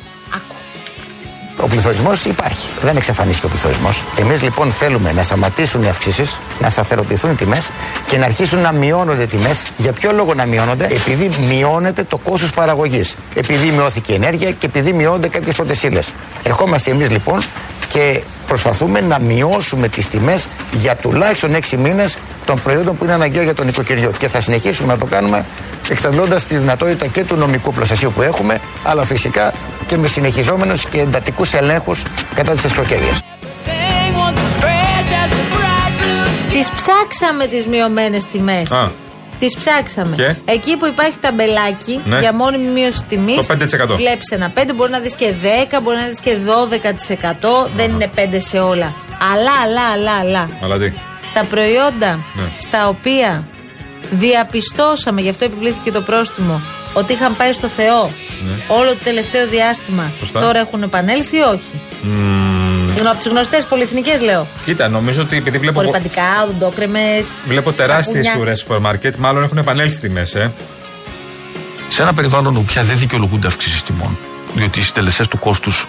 Άκου 1.57 1.63
Ο 1.65 1.67
πληθωρισμός 1.67 2.25
υπάρχει. 2.25 2.67
Δεν 2.81 2.95
εξαφανίστηκε 2.95 3.45
ο 3.45 3.50
πληθωρισμός. 3.50 4.03
Εμείς 4.19 4.41
λοιπόν 4.41 4.71
θέλουμε 4.71 5.12
να 5.12 5.24
σταματήσουν 5.24 5.83
οι 5.83 5.89
αυξήσεις, 5.89 6.39
να 6.59 6.69
σταθεροποιηθούν 6.69 7.31
οι 7.31 7.35
τιμές 7.35 7.69
και 8.07 8.17
να 8.17 8.25
αρχίσουν 8.25 8.59
να 8.59 8.71
μειώνονται 8.71 9.24
οι 9.24 9.27
τιμές. 9.27 9.63
Για 9.77 9.91
ποιο 9.91 10.12
λόγο 10.12 10.33
να 10.33 10.45
μειώνονται, 10.45 10.85
επειδή 10.85 11.29
μειώνεται 11.47 12.03
το 12.03 12.17
κόστος 12.17 12.51
παραγωγής. 12.51 13.15
Επειδή 13.35 13.71
μειώθηκε 13.71 14.12
η 14.12 14.15
ενέργεια 14.15 14.51
και 14.51 14.65
επειδή 14.65 14.93
μειώνονται 14.93 15.27
κάποιες 15.27 15.55
πρώτε 15.55 15.75
ύλε. 15.81 16.00
Ερχόμαστε 16.43 16.91
εμείς 16.91 17.09
λοιπόν 17.09 17.43
και 17.88 18.21
προσπαθούμε 18.47 19.01
να 19.01 19.19
μειώσουμε 19.19 19.88
τις 19.88 20.07
τιμές 20.07 20.47
για 20.71 20.95
τουλάχιστον 20.95 21.55
6 21.71 21.77
μήνες 21.77 22.17
των 22.45 22.62
προϊόντων 22.62 22.97
που 22.97 23.03
είναι 23.03 23.13
αναγκαία 23.13 23.43
για 23.43 23.53
τον 23.53 23.65
νοικοκυριό. 23.65 24.12
Και 24.17 24.27
θα 24.27 24.41
συνεχίσουμε 24.41 24.93
να 24.93 25.00
το 25.00 25.05
κάνουμε 25.05 25.45
εξαντλώντα 25.89 26.35
τη 26.35 26.57
δυνατότητα 26.57 27.07
και 27.07 27.24
του 27.24 27.35
νομικού 27.35 27.74
προστασίου 27.74 28.12
που 28.15 28.21
έχουμε, 28.21 28.59
αλλά 28.83 29.03
φυσικά 29.03 29.53
και 29.87 29.97
με 29.97 30.07
συνεχιζόμενους 30.07 30.85
και 30.85 30.99
εντατικούς 30.99 31.53
ελέγχους 31.53 32.01
κατά 32.35 32.53
τη 32.53 32.61
εσχροκέρεια. 32.65 33.13
Everything 33.13 34.15
was 34.15 34.33
as 34.33 34.61
fresh 34.61 35.09
as 35.23 35.29
the 35.31 35.55
bright 35.55 36.01
blue 36.01 36.25
sky. 36.27 36.53
Τις 36.53 36.69
ψάξαμε 36.69 37.45
τις 37.47 37.65
μειωμένες 37.65 38.25
τιμές 38.25 38.71
Α. 38.71 38.89
Τις 39.39 39.55
ψάξαμε. 39.57 40.15
Και; 40.15 40.35
Εκεί 40.45 40.77
που 40.77 40.85
υπάρχει 40.85 41.17
ταμπελάκι 41.21 41.99
Ναι. 42.05 42.19
για 42.19 42.33
μόνιμη 42.33 42.67
μείωση 42.69 43.03
τιμής. 43.09 43.35
Το 43.35 43.43
5%. 43.43 43.95
Βλέπεις 43.95 44.29
ένα 44.31 44.51
5, 44.55 44.73
μπορεί 44.75 44.91
να 44.91 44.99
δεις 44.99 45.15
και 45.15 45.33
10, 45.41 45.79
μπορεί 45.81 45.97
να 45.97 46.05
δεις 46.07 46.19
και 46.19 46.37
12%. 46.37 47.69
Δεν 47.75 47.89
είναι 47.91 48.09
5 48.15 48.39
σε 48.39 48.57
όλα. 48.59 48.93
Αλλά, 49.33 49.51
αλλά, 49.63 49.81
αλλά, 49.93 50.11
αλλά. 50.19 50.49
Αλλά 50.63 50.77
τι; 50.77 50.91
Τα 51.33 51.43
προϊόντα 51.49 52.09
Ναι. 52.35 52.43
στα 52.59 52.87
οποία 52.87 53.43
διαπιστώσαμε, 54.11 55.21
γι' 55.21 55.29
αυτό 55.29 55.45
επιβλήθηκε 55.45 55.91
το 55.91 56.01
πρόστιμο, 56.01 56.61
ότι 56.93 57.13
είχαν 57.13 57.35
πάει 57.35 57.53
στο 57.53 57.67
Θεό 57.67 58.11
όλο 58.67 58.89
το 58.89 58.99
τελευταίο 59.03 59.47
διάστημα. 59.47 60.03
Ναι. 60.03 60.09
Σωστά. 60.19 60.39
Τώρα 60.39 60.59
έχουν 60.59 60.83
επανέλθει 60.83 61.37
ή 61.37 61.39
όχι; 61.39 61.81
Μμμ, 62.01 63.07
Από 63.07 63.17
τις 63.17 63.27
γνωστές 63.27 63.65
πολυεθνικές 63.65 64.21
λέω. 64.21 64.47
Κοίτα, 64.65 64.87
νομίζω 64.87 65.21
ότι 65.21 65.37
επειδή 65.37 65.57
βλέπω, 65.57 65.79
Πολυπαντικά, 65.79 66.43
οδοντόκρεμε. 66.43 66.99
βλέπω 67.47 67.71
τεράστιες 67.71 68.35
ουρές 68.39 68.59
σούπερ 68.59 68.79
μάρκετ, 68.79 69.15
μάλλον 69.15 69.43
έχουν 69.43 69.57
επανέλθει 69.57 69.99
τιμέ, 69.99 70.21
ε. 70.21 70.47
σε 71.87 72.01
ένα 72.01 72.13
περιβάλλον 72.13 72.55
όπου 72.55 72.65
πια 72.65 72.83
δεν 72.83 72.97
δικαιολογούνται 72.97 73.47
αυξήσεις 73.47 73.83
τιμών. 73.83 74.17
Διότι 74.55 74.79
οι 74.79 74.83
συντελεστές 74.83 75.27
του 75.27 75.39
κόστους 75.39 75.85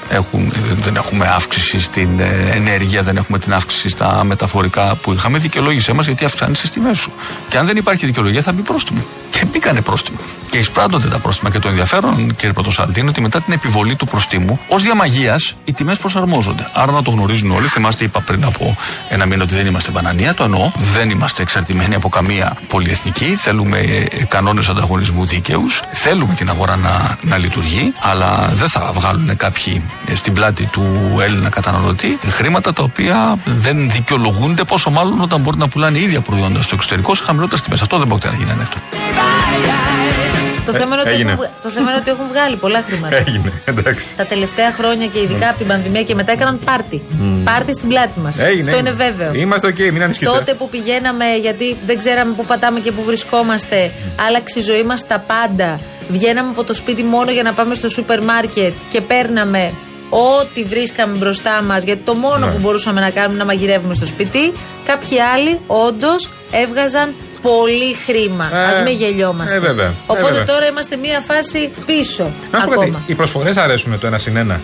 δεν 0.82 0.96
έχουμε 0.96 1.26
αύξηση 1.28 1.80
στην 1.80 2.20
ε, 2.20 2.50
ενέργεια, 2.54 3.02
δεν 3.02 3.16
έχουμε 3.16 3.38
την 3.38 3.54
αύξηση 3.54 3.88
στα 3.88 4.25
μεταφορικά 4.25 4.94
που 4.94 5.12
είχαμε. 5.12 5.38
Δικαιολόγησέ 5.38 5.92
μας 5.92 6.06
γιατί 6.06 6.25
αυξάνεις 6.25 6.61
τις 6.61 6.70
τιμές 6.70 6.99
σου. 6.99 7.12
Και 7.49 7.58
αν 7.58 7.66
δεν 7.66 7.76
υπάρχει 7.76 8.06
δικαιολογία, 8.06 8.42
θα 8.42 8.52
μπει 8.52 8.62
πρόστιμο. 8.62 9.04
Και 9.30 9.44
μπήκανε 9.44 9.80
πρόστιμο. 9.80 10.18
Και 10.50 10.58
εισπράττονται 10.58 11.08
τα 11.08 11.18
πρόστιμα. 11.18 11.50
Και 11.50 11.58
το 11.58 11.68
ενδιαφέρον, 11.68 12.35
κύριε 12.35 12.52
Πρωτοσάλτη, 12.52 13.00
είναι 13.00 13.08
ότι 13.08 13.20
μετά 13.20 13.40
την 13.40 13.52
επιβολή 13.52 13.94
του 13.94 14.06
προστίμου, 14.06 14.61
ως 14.68 14.82
διαμαγεία, 14.82 15.37
οι 15.64 15.73
τιμές 15.73 15.99
προσαρμόζονται. 15.99 16.70
Άρα 16.73 16.92
να 16.92 17.02
το 17.02 17.11
γνωρίζουν 17.11 17.50
όλοι. 17.50 17.66
Θυμάστε, 17.66 18.04
είπα 18.04 18.20
πριν 18.20 18.44
από 18.44 18.76
ένα 19.08 19.26
μήνα 19.26 19.42
ότι 19.42 19.54
δεν 19.54 19.66
είμαστε 19.66 19.90
μπανανία. 19.90 20.35
Το 20.35 20.44
εννοώ. 20.44 20.70
Δεν 20.76 21.11
είμαστε 21.11 21.42
εξαρτημένοι 21.42 21.94
από 21.94 22.08
καμία 22.08 22.56
πολυεθνική. 22.68 23.25
Θέλουμε 23.25 24.06
κανόνες 24.28 24.68
ανταγωνισμού 24.68 25.25
δίκαιους. 25.25 25.82
Θέλουμε 25.92 26.35
την 26.35 26.50
αγορά 26.50 26.76
να, 26.76 27.18
να 27.23 27.37
λειτουργεί. 27.37 27.92
Αλλά 28.00 28.52
δεν 28.56 28.68
θα 28.68 28.90
βγάλουν 28.94 29.36
κάποιοι 29.36 29.82
ε, 30.10 30.14
στην 30.14 30.32
πλάτη 30.32 30.64
του 30.72 30.84
Έλληνα 31.22 31.48
καταναλωτή 31.48 32.18
χρήματα 32.30 32.72
τα 32.72 32.82
οποία 32.82 33.38
δεν 33.44 33.90
δικαιολογούνται. 33.90 34.64
Πόσο 34.64 34.90
μάλλον 34.90 35.20
όταν 35.20 35.40
μπορεί 35.40 35.56
να 35.58 35.68
πουλάνε 35.68 35.98
ίδια 35.98 36.20
προϊόντα 36.20 36.62
στο 36.62 36.75
εξωτερικό 36.75 37.14
σε 37.14 37.22
χαμηλότερες 37.25 37.60
τιμές. 37.64 37.82
Αυτό 37.82 37.98
δεν 37.98 38.06
πρόκειται 38.06 38.28
να 38.28 38.34
γίνει 38.36 38.50
ανέκτο. 38.50 38.76
Το, 40.66 40.72
θέμα 40.72 40.84
είναι 40.94 41.00
ότι 41.00 41.10
έγινε. 41.10 41.32
έχουν, 41.32 41.42
βγα- 41.44 41.52
το 41.62 41.68
θέμα 41.68 41.90
είναι 41.90 41.98
ότι 42.00 42.10
έχουν 42.10 42.26
βγάλει 42.32 42.56
πολλά 42.56 42.82
χρήματα. 42.86 43.16
Έγινε, 43.16 43.52
εντάξει. 43.64 44.14
Τα 44.16 44.26
τελευταία 44.26 44.72
χρόνια 44.72 45.06
και 45.06 45.20
ειδικά 45.20 45.48
από 45.48 45.58
την 45.58 45.66
πανδημία 45.66 46.02
και 46.02 46.14
μετά 46.14 46.32
έκαναν 46.32 46.58
πάρτι. 46.64 47.02
Πάρτι 47.44 47.72
στην 47.72 47.88
πλάτη 47.88 48.20
μας. 48.20 48.38
Έγινε. 48.38 48.60
Αυτό 48.70 48.78
είναι 48.78 48.88
έγινε. 48.90 49.04
βέβαιο. 49.10 49.34
Είμαστε 49.34 49.66
οκ, 49.66 49.78
μην 49.78 50.02
ανησυχείτε. 50.02 50.30
Τότε 50.30 50.54
που 50.54 50.68
πηγαίναμε, 50.68 51.25
γιατί 51.40 51.76
δεν 51.86 51.98
ξέραμε 51.98 52.32
πού 52.34 52.44
πατάμε 52.44 52.80
και 52.80 52.92
πού 52.92 53.02
βρισκόμαστε, 53.04 53.92
άλλαξε 54.26 54.58
η 54.58 54.62
ζωή 54.62 54.82
μας 54.82 55.06
τα 55.06 55.18
πάντα. 55.18 55.80
Βγαίναμε 56.08 56.48
από 56.50 56.64
το 56.64 56.75
σπίτι 56.75 57.02
μόνο 57.02 57.30
για 57.30 57.42
να 57.42 57.52
πάμε 57.52 57.75
στο 57.75 57.88
σούπερ 57.88 58.22
μάρκετ 58.22 58.72
και 58.90 59.00
παίρναμε 59.00 59.72
ό,τι 60.10 60.64
βρίσκαμε 60.64 61.16
μπροστά 61.16 61.62
μας, 61.62 61.82
γιατί 61.82 62.02
το 62.04 62.14
μόνο 62.14 62.46
Ναι. 62.46 62.52
που 62.52 62.58
μπορούσαμε 62.58 63.00
να 63.00 63.10
κάνουμε 63.10 63.34
είναι 63.34 63.42
να 63.44 63.44
μαγειρεύουμε 63.44 63.94
στο 63.94 64.06
σπίτι. 64.06 64.52
Κάποιοι 64.86 65.20
άλλοι 65.20 65.60
όντως 65.66 66.28
έβγαζαν 66.50 67.14
πολύ 67.42 67.94
χρήμα. 68.06 68.50
Ε, 68.52 68.78
Α 68.78 68.82
μην 68.82 68.94
γελιόμαστε. 68.94 69.56
ε, 69.56 69.58
βέβαια. 69.60 69.86
Ε, 69.86 69.92
Οπότε 70.06 70.22
βέβαια. 70.28 70.44
τώρα 70.44 70.66
είμαστε 70.66 70.96
μία 70.96 71.20
φάση 71.20 71.70
πίσω 71.86 72.22
Να 72.52 72.58
σου 72.60 72.64
πω 72.66 72.70
κάτι, 72.70 72.82
ακόμα. 72.84 73.02
οι 73.06 73.14
προσφορές 73.14 73.56
αρέσουν 73.56 73.98
το 74.00 74.06
ένα 74.06 74.18
συν 74.18 74.36
ένα. 74.36 74.60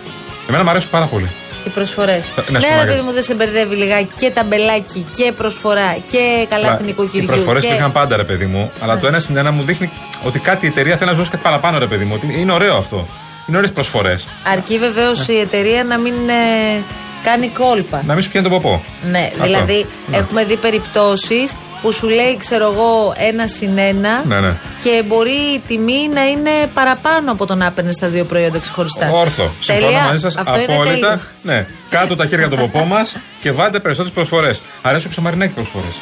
Εμένα 0.47 0.63
μου 0.63 0.69
αρέσουν 0.69 0.89
πάρα 0.89 1.05
πολύ. 1.05 1.29
Οι 1.65 1.69
προσφορές. 1.69 2.29
Να 2.35 2.43
σου 2.43 2.45
πω 2.45 2.51
Ναι, 2.51 2.59
ρε 2.59 2.67
κάτι. 2.75 2.87
παιδί 2.87 3.01
μου, 3.01 3.11
δεν 3.11 3.23
σε 3.23 3.33
μπερδεύει 3.33 3.75
λιγάκι 3.75 4.09
και 4.17 4.31
ταμπελάκι 4.31 5.05
και 5.15 5.31
προσφορά 5.31 5.97
και 6.07 6.47
καλάθι 6.49 6.83
Οι 6.83 6.85
νοικοκυριού. 6.85 7.27
προσφορές 7.27 7.61
και... 7.61 7.67
υπήρχαν 7.67 7.91
πάντα, 7.91 8.15
ρε 8.17 8.23
παιδί 8.23 8.45
μου. 8.45 8.71
Αλλά 8.81 8.97
το 8.99 9.07
ένα 9.07 9.19
συν 9.19 9.37
ένα 9.37 9.51
μου 9.51 9.63
δείχνει 9.63 9.89
ότι 10.23 10.39
κάτι 10.39 10.65
η 10.65 10.69
εταιρεία 10.69 10.97
θέλει 10.97 11.09
να 11.09 11.15
ζώσει 11.15 11.29
κάτι 11.29 11.43
παραπάνω, 11.43 11.77
ρε 11.77 11.85
παιδί 11.85 12.03
μου. 12.05 12.13
Ότι 12.15 12.39
είναι 12.39 12.51
ωραίο 12.51 12.75
αυτό. 12.77 13.07
Είναι 13.47 13.57
ωραίες 13.57 13.71
προσφορές. 13.71 14.25
Αρκεί 14.51 14.77
βεβαίως 14.77 15.27
η 15.27 15.39
εταιρεία 15.39 15.83
να 15.83 15.97
μην 15.97 16.13
ε, 16.13 16.81
κάνει 17.23 17.47
κόλπα. 17.47 18.03
Να 18.07 18.13
μην 18.13 18.23
σου 18.23 18.29
πιάνει 18.29 18.49
τον 18.49 18.61
ποπό. 18.61 18.83
Ναι, 19.11 19.29
Αυτό. 19.33 19.43
δηλαδή 19.43 19.85
Ναι. 20.07 20.17
έχουμε 20.17 20.43
δει 20.43 20.55
περιπτώσεις 20.55 21.53
που 21.83 21.91
σου 21.91 22.07
λέει, 22.07 22.37
ξέρω 22.37 22.71
εγώ, 22.73 23.13
ένα 23.29 23.47
συν 23.47 23.77
ένα 23.77 24.23
Ναι, 24.27 24.39
ναι. 24.39 24.53
και 24.81 25.03
μπορεί 25.07 25.31
η 25.55 25.61
τιμή 25.67 26.09
να 26.13 26.27
είναι 26.29 26.49
παραπάνω 26.73 27.31
από 27.31 27.45
το 27.45 27.55
να 27.55 27.65
έπαιρνες 27.65 27.95
τα 27.95 28.07
δύο 28.07 28.25
προϊόντα 28.25 28.57
ξεχωριστά. 28.59 29.09
Όρθο. 29.11 29.51
Συμφωνώ 29.59 29.85
Τέλεια. 29.87 30.03
μαζί 30.03 30.21
σας 30.21 30.35
Αυτό 30.37 30.57
είναι 30.57 30.65
τέλειο. 30.65 30.81
απόλυτα. 30.81 31.19
Ναι. 31.41 31.65
Κάτω 31.89 32.15
τα 32.15 32.25
χέρια 32.25 32.45
από 32.45 32.55
τον 32.55 32.69
ποπό 32.71 32.85
μας 32.85 33.15
και 33.41 33.51
βάλτε 33.51 33.79
περισσότερες 33.79 34.13
προσφορές. 34.13 34.61
Αρέσουν 34.81 35.07
και 35.07 35.13
στο 35.13 35.21
Μαρινάκι 35.21 35.53
προσφορές. 35.53 35.93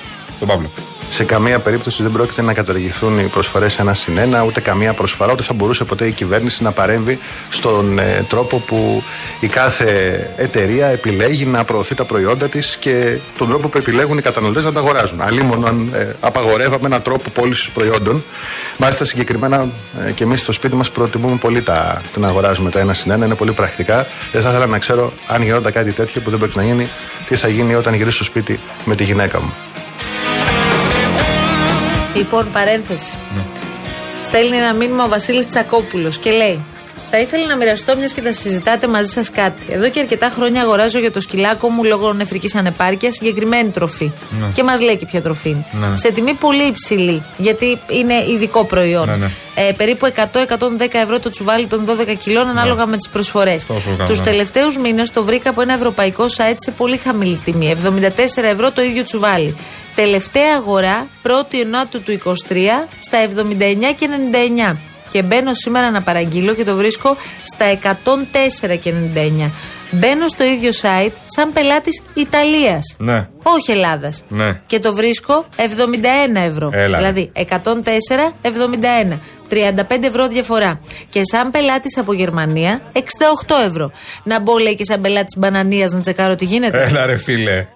Τον 0.42 0.50
Παύλο. 0.50 0.70
Σε 1.10 1.24
καμία 1.24 1.60
περίπτωση 1.60 2.04
δεν 2.04 2.12
πρόκειται 2.12 2.42
να 2.42 2.54
καταργηθούν 2.54 3.20
οι 3.20 3.24
προσφορές 3.24 3.80
ένα 3.80 3.94
συν 3.94 4.18
ένα, 4.18 4.44
ούτε 4.44 4.60
καμία 4.60 4.94
προσφορά, 4.94 5.32
ούτε 5.32 5.44
θα 5.44 5.54
μπορούσε 5.54 5.84
ποτέ 5.84 6.08
η 6.08 6.12
κυβέρνηση 6.12 6.64
να 6.64 6.72
παρέμβει 6.72 7.20
στον 7.50 8.00
ε, 8.00 8.26
τρόπο 8.30 8.58
που 8.58 9.04
η 9.40 9.48
κάθε 9.48 9.90
εταιρεία 10.38 10.88
επιλέγει 10.88 11.46
να 11.46 11.64
προωθεί 11.64 11.96
τα 11.96 12.04
προϊόντα 12.04 12.48
της 12.48 12.78
και 12.80 13.18
τον 13.38 13.48
τρόπο 13.48 13.68
που 13.68 13.78
επιλέγουν 13.78 14.18
οι 14.18 14.22
καταναλωτές 14.22 14.66
να 14.66 14.72
τα 14.72 14.80
αγοράζουν. 14.80 15.22
Αλλήμον 15.22 15.68
αν 15.68 15.90
ε, 15.94 16.16
απαγορεύαμε 16.20 16.86
έναν 16.86 17.02
τρόπο 17.02 17.30
πώλησης 17.30 17.70
προϊόντων. 17.70 18.24
Μάλιστα, 18.78 19.06
συγκεκριμένα 19.06 19.68
ε, 20.08 20.12
και 20.12 20.24
εμείς 20.24 20.42
στο 20.42 20.52
σπίτι 20.52 20.76
μας 20.76 20.92
προτιμούμε 20.92 21.36
πολύ 21.36 21.62
τα, 21.62 22.02
το 22.14 22.20
να 22.20 22.28
αγοράζουμε 22.28 22.70
τα 22.70 22.80
ένα 22.80 22.94
συν 22.94 23.12
ένα, 23.12 23.26
είναι 23.26 23.36
πολύ 23.36 23.52
πρακτικά. 23.52 24.08
Δεν 24.32 24.42
θα 24.42 24.50
ήθελα 24.50 24.66
να 24.66 24.80
ξέρω 24.80 25.14
αν 25.28 25.44
γινόταν 25.44 25.72
κάτι 25.72 25.92
τέτοιο 25.92 26.22
που 26.22 26.30
δεν 26.30 26.40
πρέπει 26.40 26.58
να 26.58 26.64
γίνει, 26.64 26.88
τι 27.28 27.36
θα 27.36 27.48
γίνει 27.48 27.76
όταν 27.76 27.94
γυρίσω 27.94 28.16
στο 28.16 28.24
σπίτι 28.24 28.60
με 28.86 28.96
τη 28.96 29.04
γυναίκα 29.04 29.42
μου. 29.42 29.54
Λοιπόν, 32.16 32.52
παρένθεση. 32.52 33.18
Στέλνει 34.24 34.58
ένα 34.58 34.74
μήνυμα 34.74 35.04
ο 35.04 35.08
Βασίλης 35.08 35.48
Τσακόπουλος 35.48 36.18
και 36.18 36.32
λέει: 36.32 36.60
Θα 37.12 37.20
ήθελα 37.20 37.48
να 37.48 37.56
μοιραστώ 37.56 37.96
μιας 37.96 38.14
και 38.14 38.22
τα 38.22 38.34
συζητάτε 38.34 38.88
μαζί 38.88 39.12
σας 39.12 39.32
κάτι. 39.32 39.66
Εδώ 39.70 39.90
και 39.90 40.00
αρκετά 40.00 40.30
χρόνια 40.30 40.62
αγοράζω 40.62 41.00
για 41.00 41.12
το 41.12 41.22
σκυλάκο 41.22 41.70
μου 41.70 41.84
λόγω 41.84 42.14
νεφρικής 42.14 42.56
ανεπάρκειας 42.56 43.14
συγκεκριμένη 43.14 43.70
τροφή. 43.70 44.12
Ναι. 44.40 44.48
Και 44.54 44.64
μας 44.64 44.82
λέει 44.82 44.98
και 44.98 45.06
ποια 45.06 45.22
τροφή 45.22 45.50
είναι. 45.50 45.66
Ναι, 45.72 45.88
ναι. 45.88 45.96
Σε 45.96 46.12
τιμή 46.12 46.34
πολύ 46.34 46.64
υψηλή, 46.64 47.24
γιατί 47.38 47.80
είναι 47.88 48.14
ειδικό 48.14 48.64
προϊόν. 48.66 49.10
Ναι, 49.10 49.16
ναι. 49.16 49.30
Ε, 49.56 49.72
περίπου 49.72 50.12
100-110 50.16 50.22
ευρώ 50.92 51.20
το 51.20 51.30
τσουβάλι 51.30 51.66
των 51.66 51.86
12 51.86 52.16
κιλών 52.18 52.48
ανάλογα 52.48 52.86
με 52.86 52.98
τις 52.98 53.10
προσφορές. 53.10 53.66
Τόσο 53.66 53.90
κάνω, 53.98 54.10
Τους 54.10 54.20
ναι. 54.20 54.26
τελευταίους 54.26 54.78
μήνες 54.78 55.12
το 55.12 55.24
βρήκα 55.24 55.50
από 55.50 55.62
ένα 55.62 55.74
ευρωπαϊκό 55.74 56.26
site 56.38 56.56
σε 56.58 56.72
πολύ 56.72 56.98
χαμηλή 56.98 57.42
τιμή. 57.44 57.76
74 57.84 58.44
ευρώ 58.44 58.72
το 58.72 58.82
ίδιο 58.82 59.04
τσουβάλι. 59.04 59.56
Τελευταία 59.96 60.56
αγορά 60.56 61.08
1η 61.24 61.54
Ιανουαρίου 61.54 62.02
του 62.06 62.36
23 62.50 62.58
στα 63.00 63.18
79 63.36 63.94
και 63.96 64.10
99. 64.72 64.78
Και 65.10 65.22
μπαίνω 65.22 65.54
σήμερα 65.54 65.92
να 65.92 66.02
παραγγείλω 66.02 66.54
και 66.54 66.64
το 66.64 66.76
βρίσκω 66.76 67.16
στα 67.44 67.96
104 68.74 68.78
και 68.80 68.94
99. 69.16 69.52
Μπαίνω 69.92 70.28
στο 70.28 70.44
ίδιο 70.44 70.72
site 70.82 71.12
σαν 71.26 71.54
πελάτης 71.54 72.02
Ιταλίας. 72.14 72.96
Ναι. 72.98 73.28
Όχι 73.44 73.72
Ελλάδας. 73.72 74.24
Ναι. 74.28 74.60
Και 74.66 74.80
το 74.80 74.94
βρίσκω 74.94 75.46
71 75.56 75.62
ευρώ. 76.48 76.70
Έλα. 76.74 76.98
Δηλαδή 76.98 77.32
104-71. 77.36 79.20
35 79.50 80.04
ευρώ 80.04 80.28
διαφορά. 80.28 80.80
Και 81.10 81.22
σαν 81.24 81.52
πελάτης 81.52 81.98
από 81.98 82.14
Γερμανία 82.14 82.82
68 82.94 83.00
ευρώ. 83.68 83.92
Να 84.24 84.40
μπω 84.40 84.58
λέει 84.58 84.76
και 84.76 84.86
σαν 84.86 85.02
πελάτης 85.02 85.38
μπανανίας 85.38 85.92
να 85.92 86.02
τσεκάρω 86.02 86.36
τι 86.36 86.46
γίνεται. 86.46 86.84
Έλα 86.84 87.06
ρε 87.06 87.18
φίλε. 87.18 87.68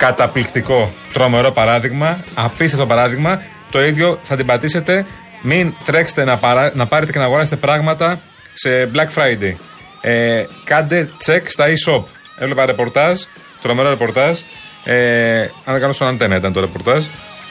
Καταπληκτικό. 0.00 0.92
Τρομερό 1.12 1.50
παράδειγμα. 1.50 2.18
Απίστευτο 2.34 2.86
παράδειγμα. 2.86 3.42
Το 3.70 3.84
ίδιο 3.84 4.18
θα 4.22 4.36
την 4.36 4.46
πατήσετε. 4.46 5.06
Μην 5.42 5.72
τρέξετε 5.84 6.24
να, 6.24 6.36
παρά- 6.36 6.72
να 6.74 6.86
πάρετε 6.86 7.12
και 7.12 7.18
να 7.18 7.24
αγοράσετε 7.24 7.56
πράγματα 7.56 8.20
σε 8.54 8.90
Black 8.94 9.08
Friday. 9.18 9.54
Ε, 10.00 10.44
κάντε 10.64 11.08
check 11.26 11.40
στα 11.46 11.64
e-shop. 11.66 12.02
Έβλεπα 12.38 12.66
ρεπορτάζ. 12.66 13.20
Τρομερό 13.62 13.88
ρεπορτάζ. 13.88 14.38
Ε, 14.84 15.40
αν 15.40 15.48
δεν 15.64 15.80
κάνω 15.80 15.92
στον 15.92 16.08
αντένα 16.08 16.36
ήταν 16.36 16.52
το 16.52 16.60
ρεπορτάζ. 16.60 17.04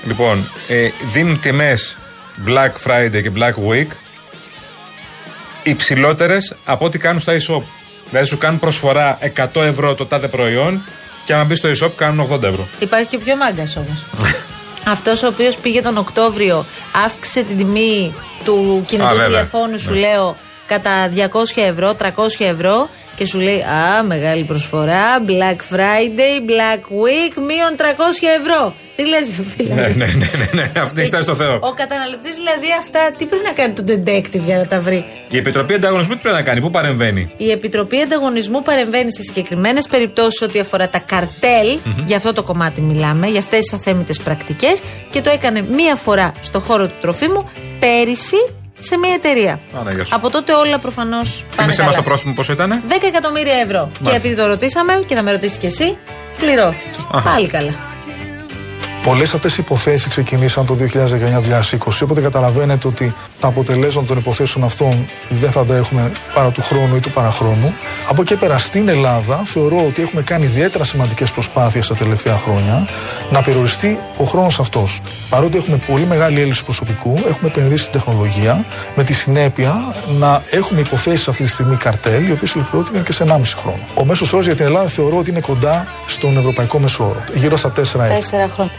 Λοιπόν, 0.06 0.48
ε, 0.68 0.90
δίνουν 1.14 1.40
τιμές 1.40 1.98
Black 2.48 2.72
Friday 2.90 3.22
και 3.22 3.32
Black 3.36 3.72
Week 3.72 3.88
υψηλότερες 5.64 6.56
από 6.66 6.86
ό,τι 6.86 6.98
κάνουν 6.98 7.20
στα 7.22 7.34
e-shop. 7.34 7.62
Δηλαδή 8.10 8.28
σου 8.28 8.38
κάνουν 8.38 8.60
προσφορά 8.60 9.18
100 9.36 9.62
ευρώ 9.64 9.96
το 9.96 10.06
τάδε 10.06 10.28
προϊόν 10.28 10.82
και 11.30 11.36
άμα 11.36 11.44
μπει 11.44 11.56
στο 11.56 11.70
e-shop 11.70 11.92
κάνουν 11.96 12.28
80 12.32 12.44
ευρώ. 12.44 12.68
Υπάρχει 12.80 13.08
και 13.08 13.18
πιο 13.18 13.36
μάγκα 13.36 13.64
όμω. 13.78 13.98
Αυτός 14.94 15.24
ο 15.24 15.28
οποίος 15.28 15.56
πήγε 15.58 15.82
τον 15.82 15.98
Οκτώβριο, 15.98 16.66
αύξησε 17.06 17.42
την 17.44 17.58
τιμή 17.58 18.14
του 18.46 18.84
κινητού 18.88 19.08
Α, 19.08 19.12
βέβαια. 19.12 19.26
τηλεφώνου, 19.28 19.80
σου 19.80 19.92
Ναι. 19.92 20.00
λέω, 20.00 20.36
κατά 20.68 21.10
200 21.10 21.62
ευρώ, 21.62 21.94
300 21.94 22.08
ευρώ 22.38 22.90
και 23.16 23.26
σου 23.26 23.40
λέει 23.40 23.62
Α, 23.62 24.04
μεγάλη 24.04 24.44
προσφορά, 24.44 25.06
Black 25.28 25.76
Friday, 25.76 26.50
Black 26.50 26.80
Week, 26.80 27.34
μείον 27.48 27.76
300 27.78 27.82
ευρώ. 28.40 28.74
Τι 29.00 29.06
λες, 29.08 29.28
φίλε; 29.56 29.74
ναι, 29.74 29.82
ναι, 29.82 30.06
ναι, 30.06 30.30
ναι, 30.38 30.50
ναι. 30.52 30.72
Αυτή 30.82 31.00
έχει 31.00 31.10
φτάσει 31.10 31.24
στο 31.24 31.36
Θεό. 31.36 31.54
Ο 31.54 31.74
καταναλωτής 31.74 32.36
δηλαδή 32.36 32.68
αυτά 32.80 33.00
τι 33.18 33.26
πρέπει 33.26 33.44
να 33.44 33.52
κάνει 33.52 33.74
το 33.74 33.84
detective 33.88 34.44
για 34.46 34.58
να 34.58 34.66
τα 34.68 34.80
βρει; 34.80 35.06
Η 35.30 35.38
Επιτροπή 35.38 35.74
Ανταγωνισμού 35.74 36.14
τι 36.14 36.20
πρέπει 36.22 36.36
να 36.36 36.42
κάνει, 36.44 36.62
πού 36.62 36.70
παρεμβαίνει; 36.70 37.32
Η 37.38 37.52
Επιτροπή 37.52 38.02
Ανταγωνισμού 38.02 38.62
παρεμβαίνει 38.62 39.14
σε 39.14 39.22
συγκεκριμένες 39.22 39.88
περιπτώσεις 39.88 40.42
ό,τι 40.42 40.60
αφορά 40.60 40.90
τα 40.90 41.00
καρτελ 41.00 41.80
Μμμ. 41.84 42.06
Για 42.06 42.18
αυτό 42.18 42.34
το 42.34 42.44
κομμάτι 42.44 42.82
μιλάμε, 42.82 43.28
για 43.28 43.40
αυτές 43.40 43.60
τις 43.60 43.74
αθέμητες 43.74 44.18
πρακτικές. 44.18 44.82
Και 45.10 45.22
το 45.22 45.30
έκανε 45.30 45.62
μία 45.62 45.96
φορά 45.96 46.34
στο 46.42 46.60
χώρο 46.60 46.88
του 46.88 46.98
τροφίμου 47.02 47.50
πέρυσι 47.80 48.50
σε 48.80 48.98
μία 48.98 49.14
εταιρεία. 49.14 49.60
Παναγία 49.74 50.06
σου. 50.06 50.16
Από 50.16 50.30
τότε 50.30 50.54
όλα 50.54 50.78
προφανώς 50.80 51.30
πάνε 51.56 51.62
Θυμίσαι 51.62 51.78
καλά. 51.78 51.90
μα 51.90 51.96
το 51.96 52.04
πρόστιμο 52.04 52.34
πόσο 52.34 52.52
ήταν. 52.54 52.84
10 52.88 52.92
εκατομμύρια 53.08 53.56
ευρώ. 53.56 53.92
Και 54.04 54.16
επειδή 54.16 54.36
το 54.36 54.46
ρωτήσαμε 54.46 55.04
και 55.08 55.16
θα 55.16 55.22
με 55.22 55.32
ρωτήσεις 55.32 55.58
κι 55.58 55.66
εσύ, 55.66 55.98
πληρώθηκε. 56.38 57.00
Αχα. 57.12 57.30
Πάλι 57.30 57.48
καλά. 57.48 57.89
Πολλές 59.04 59.34
αυτές 59.34 59.58
οι 59.58 59.62
υποθέσεις 59.66 60.08
ξεκινήσαν 60.08 60.66
το 60.66 60.76
2019-2020. 60.76 62.04
Οπότε 62.04 62.22
καταλαβαίνετε 62.22 62.88
ότι 62.88 63.16
τα 63.40 63.48
αποτελέσματα 63.48 64.08
των 64.08 64.18
υποθέσεων 64.18 64.66
αυτών 64.66 65.08
δεν 65.30 65.52
θα 65.52 65.66
τα 65.66 65.76
έχουμε 65.76 66.12
παρά 66.34 66.50
του 66.50 66.62
χρόνου 66.62 66.96
ή 66.96 67.00
του 67.00 67.10
παραχρόνου. 67.10 67.74
Από 68.10 68.22
εκεί 68.22 68.34
και 68.34 68.40
πέρα 68.40 68.58
στην 68.58 68.90
Ελλάδα 68.90 69.42
θεωρώ 69.46 69.86
ότι 69.88 70.02
έχουμε 70.02 70.22
κάνει 70.22 70.46
ιδιαίτερα 70.46 70.84
σημαντικές 70.84 71.32
προσπάθειες 71.32 71.88
τα 71.88 71.96
τελευταία 71.96 72.38
χρόνια 72.38 72.88
να 73.32 73.42
περιοριστεί 73.42 74.00
ο 74.18 74.24
χρόνος 74.24 74.60
αυτός. 74.60 75.02
Παρότι 75.30 75.58
έχουμε 75.58 75.80
πολύ 75.88 76.06
μεγάλη 76.06 76.42
έλλειψη 76.42 76.64
προσωπικού, 76.64 77.14
έχουμε 77.14 77.50
επενδύσει 77.50 77.84
στην 77.84 78.02
τεχνολογία, 78.02 78.66
με 78.96 79.04
τη 79.04 79.14
συνέπεια 79.14 79.94
να 80.20 80.42
έχουμε 80.50 80.80
υποθέσεις 80.80 81.28
αυτή 81.28 81.44
τη 81.44 81.50
στιγμή 81.50 81.76
καρτέλ, 81.76 82.28
οι 82.28 82.32
οποίες 82.32 82.56
ολοκληρώθηκαν 82.56 83.04
και 83.04 83.14
σε 83.14 83.24
1,5 83.24 83.58
χρόνο. 83.62 83.80
Ο 83.94 84.06
μέσος 84.06 84.34
όρος 84.34 84.46
για 84.46 84.56
την 84.56 84.66
Ελλάδα 84.66 84.88
θεωρώ 84.88 85.18
ότι 85.18 85.30
είναι 85.30 85.40
κοντά 85.42 85.88
στον 86.06 86.38
ευρωπαϊκό 86.38 86.80
μέσο 86.80 87.04
όρο, 87.04 87.24
γύρω 87.34 87.58
στα 87.58 87.72
4 87.72 87.80
έτη. 87.80 88.14
Τέσσερα 88.14 88.48
χρόνια. 88.48 88.72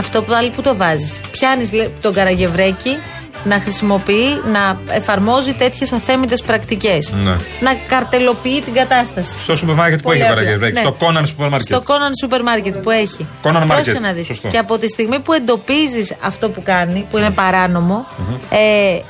Αυτό 0.00 0.22
που 0.22 0.32
άλλη 0.34 0.50
που 0.50 0.62
το 0.62 0.76
βάζεις. 0.76 1.20
Πιάνεις 1.30 1.70
τον 2.00 2.12
καραγευρέκι 2.12 2.96
να 3.44 3.58
χρησιμοποιεί, 3.60 4.40
να 4.52 4.80
εφαρμόζει 4.90 5.52
τέτοιες 5.52 5.92
αθέμητες 5.92 6.42
πρακτικές. 6.42 7.12
Ναι. 7.12 7.30
Να 7.60 7.74
καρτελοποιεί 7.88 8.60
την 8.62 8.74
κατάσταση. 8.74 9.40
Στο 9.40 9.56
σούπερ 9.56 9.74
μάρκετ 9.74 9.98
που 9.98 10.04
Πολύ 10.04 10.18
έχει 10.20 10.28
ο 10.28 10.32
απλά. 10.32 10.42
Καραγευρέκη. 10.42 10.74
Ναι. 10.74 10.80
Στο 10.80 10.96
Conan 11.00 11.22
σούπερ 11.26 11.48
μάρκετ. 11.48 11.74
Στο 11.74 11.82
Conan 11.86 12.12
σούπερ 12.20 12.42
μάρκετ 12.42 12.76
που 12.76 12.90
έχει. 12.90 13.26
Conan 13.42 13.62
Πρόσεξε 13.66 13.92
Market. 13.98 14.00
να 14.00 14.12
δεις. 14.12 14.26
Σωστό. 14.26 14.48
Και 14.48 14.58
από 14.58 14.78
τη 14.78 14.88
στιγμή 14.88 15.20
που 15.20 15.32
εντοπίζεις 15.32 16.14
αυτό 16.22 16.48
που 16.50 16.62
κάνει, 16.64 17.06
που 17.10 17.18
είναι 17.18 17.30
παράνομο, 17.30 18.06
Μμμ. 18.18 18.34
ε, 18.50 18.58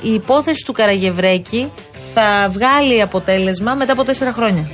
η 0.01 0.13
υπόθεση 0.13 0.63
του 0.65 0.71
Καραγευρέκη 0.73 1.71
θα 2.13 2.49
βγάλει 2.51 3.01
αποτέλεσμα 3.01 3.73
μετά 3.73 3.91
από 3.91 4.03
τέσσερα 4.03 4.31
χρόνια. 4.31 4.69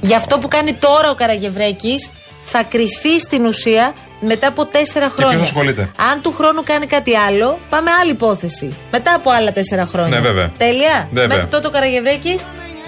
Για 0.00 0.16
αυτό 0.16 0.38
που 0.38 0.48
κάνει 0.48 0.72
τώρα 0.72 1.10
ο 1.10 1.14
Καραγευρέκης 1.14 2.10
θα 2.42 2.62
κρυθεί 2.62 3.20
στην 3.20 3.44
ουσία 3.46 3.94
μετά 4.20 4.46
από 4.46 4.66
τέσσερα 4.66 5.06
ποιος 5.06 5.26
χρόνια. 5.26 5.42
ασχολείται; 5.44 5.90
Αν 6.12 6.20
του 6.22 6.32
χρόνου 6.32 6.62
κάνει 6.64 6.86
κάτι 6.86 7.16
άλλο, 7.16 7.58
πάμε 7.70 7.90
άλλη 8.00 8.10
υπόθεση. 8.10 8.74
Μετά 8.90 9.14
από 9.14 9.30
άλλα 9.30 9.52
τέσσερα 9.52 9.86
χρόνια. 9.86 10.08
Ναι, 10.20 10.26
βέβαια. 10.26 10.52
Τέλεια. 10.58 11.08
Βέβαια. 11.12 11.28
Μέχρι 11.36 11.46
τότε 11.50 11.66
ο 11.66 11.70
Καραγευρέκη 11.70 12.38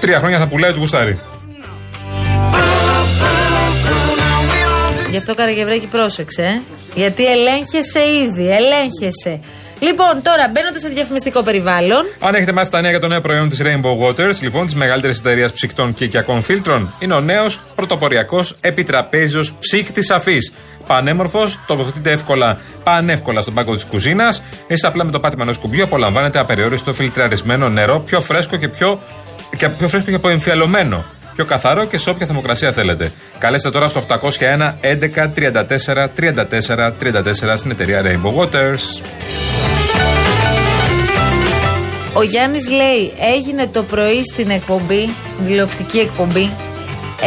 Τρία 0.00 0.18
χρόνια 0.18 0.38
θα 0.38 0.46
πουλάει 0.46 0.70
του 0.72 0.78
γουστάρι. 0.78 1.18
Γι' 5.10 5.16
αυτό 5.16 5.34
Καραγευρέκη 5.34 5.86
πρόσεξε. 5.86 6.42
ε. 6.42 6.60
Γιατί 6.94 7.26
ελέγχεσαι 7.26 8.00
ήδη. 8.24 8.50
Ελέγχεσαι. 8.50 9.40
Λοιπόν, 9.78 10.22
τώρα 10.22 10.50
μπαίνοντας 10.52 10.80
σε 10.80 10.88
διαφημιστικό 10.88 11.42
περιβάλλον. 11.42 12.04
Αν 12.20 12.34
έχετε 12.34 12.52
μάθει 12.52 12.70
τα 12.70 12.80
νέα 12.80 12.90
για 12.90 13.00
το 13.00 13.06
νέο 13.08 13.20
προϊόν 13.20 13.48
της 13.48 13.62
Rainbow 13.62 14.06
Waters, 14.06 14.40
λοιπόν, 14.40 14.64
της 14.64 14.74
μεγαλύτερης 14.74 15.18
εταιρείας 15.18 15.52
ψυκτών 15.52 15.94
και 15.94 16.04
οικιακών 16.04 16.42
φίλτρων, 16.42 16.94
είναι 16.98 17.14
ο 17.14 17.20
νέος 17.20 17.60
πρωτοποριακός 17.74 18.56
επιτραπέζιος 18.60 19.52
ψύκτη 19.58 20.12
αφής. 20.12 20.52
Πανέμορφος, 20.86 21.58
τοποθετείται 21.66 22.10
εύκολα, 22.10 22.58
πανεύκολα 22.82 23.40
στον 23.40 23.54
πάγκο 23.54 23.74
της 23.74 23.84
κουζίνας. 23.84 24.42
Εσείς 24.66 24.84
απλά 24.84 25.04
με 25.04 25.10
το 25.10 25.20
πάτημα 25.20 25.42
ενός 25.42 25.58
κουμπιού 25.58 25.82
απολαμβάνετε 25.82 26.38
απεριόριστο 26.38 26.92
φιλτραρισμένο 26.92 27.68
νερό, 27.68 28.00
πιο 28.00 28.20
φρέσκο 28.20 28.56
και 28.56 28.68
πιο, 28.68 29.00
και 29.56 29.68
πιο 29.68 29.88
φρέσκο 29.88 30.10
και 30.10 30.16
αποεμφιαλωμένο. 30.16 31.04
Πιο 31.34 31.44
καθαρό 31.44 31.84
και 31.84 31.98
σε 31.98 32.10
όποια 32.10 32.26
θερμοκρασία 32.26 32.72
θέλετε. 32.72 33.12
Καλέστε 33.38 33.70
τώρα 33.70 33.88
στο 33.88 34.04
801 34.08 34.74
11 34.80 35.30
34 35.34 36.08
34 36.16 36.92
34 37.00 37.56
στην 37.56 37.70
εταιρεία 37.70 38.02
Rainbow 38.02 38.42
Waters. 38.42 39.02
Ο 42.16 42.22
Γιάννης 42.22 42.68
λέει: 42.68 43.12
Έγινε 43.34 43.66
το 43.66 43.82
πρωί 43.82 44.24
στην 44.32 44.50
εκπομπή, 44.50 45.08
στην 45.32 45.46
τηλεοπτική 45.46 45.98
εκπομπή, 45.98 46.50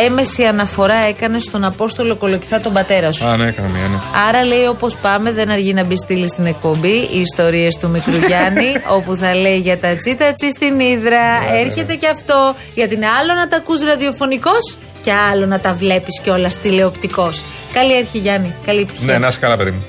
έμεση 0.05 0.43
αναφορά 0.43 0.95
έκανε 1.07 1.39
στον 1.39 1.63
Απόστολο 1.63 2.15
Κολοκυθά 2.15 2.59
τον 2.61 2.73
πατέρα 2.73 3.11
σου. 3.11 3.25
Α, 3.25 3.37
ναι, 3.37 3.47
έκανα 3.47 3.67
μία, 3.67 3.87
ναι. 3.87 3.97
Άρα 4.27 4.43
λέει 4.45 4.65
όπως 4.65 4.95
πάμε, 4.95 5.31
δεν 5.31 5.49
αργεί 5.49 5.73
να 5.73 5.83
μπει 5.83 5.97
στήλη 5.97 6.27
στην 6.27 6.45
εκπομπή 6.45 7.07
οι 7.13 7.19
ιστορίες 7.19 7.77
του 7.77 7.89
μικρού 7.89 8.17
Γιάννη, 8.27 8.73
όπου 8.87 9.15
θα 9.15 9.35
λέει 9.35 9.57
για 9.57 9.77
τα 9.77 9.95
τσίτα 9.95 10.33
τσι 10.33 10.51
στην 10.51 10.79
Ήδρα. 10.79 11.21
Έρχεται 11.65 11.95
και 11.95 12.07
αυτό, 12.07 12.55
γιατί 12.73 12.95
είναι 12.95 13.07
άλλο 13.19 13.33
να 13.33 13.47
τα 13.47 13.55
ακούς 13.57 13.83
ραδιοφωνικός 13.83 14.77
και 15.01 15.11
άλλο 15.31 15.45
να 15.45 15.59
τα 15.59 15.73
βλέπεις 15.73 16.19
κιόλας 16.23 16.57
τηλεοπτικός. 16.57 17.43
Καλή 17.73 17.95
αρχή, 17.95 18.17
Γιάννη. 18.17 18.55
Καλή 18.65 18.79
επιτυχία. 18.79 19.13
Ναι, 19.13 19.17
να 19.17 19.27
είσαι 19.27 19.39
καλά, 19.39 19.57
παιδί 19.57 19.71
μου. 19.71 19.83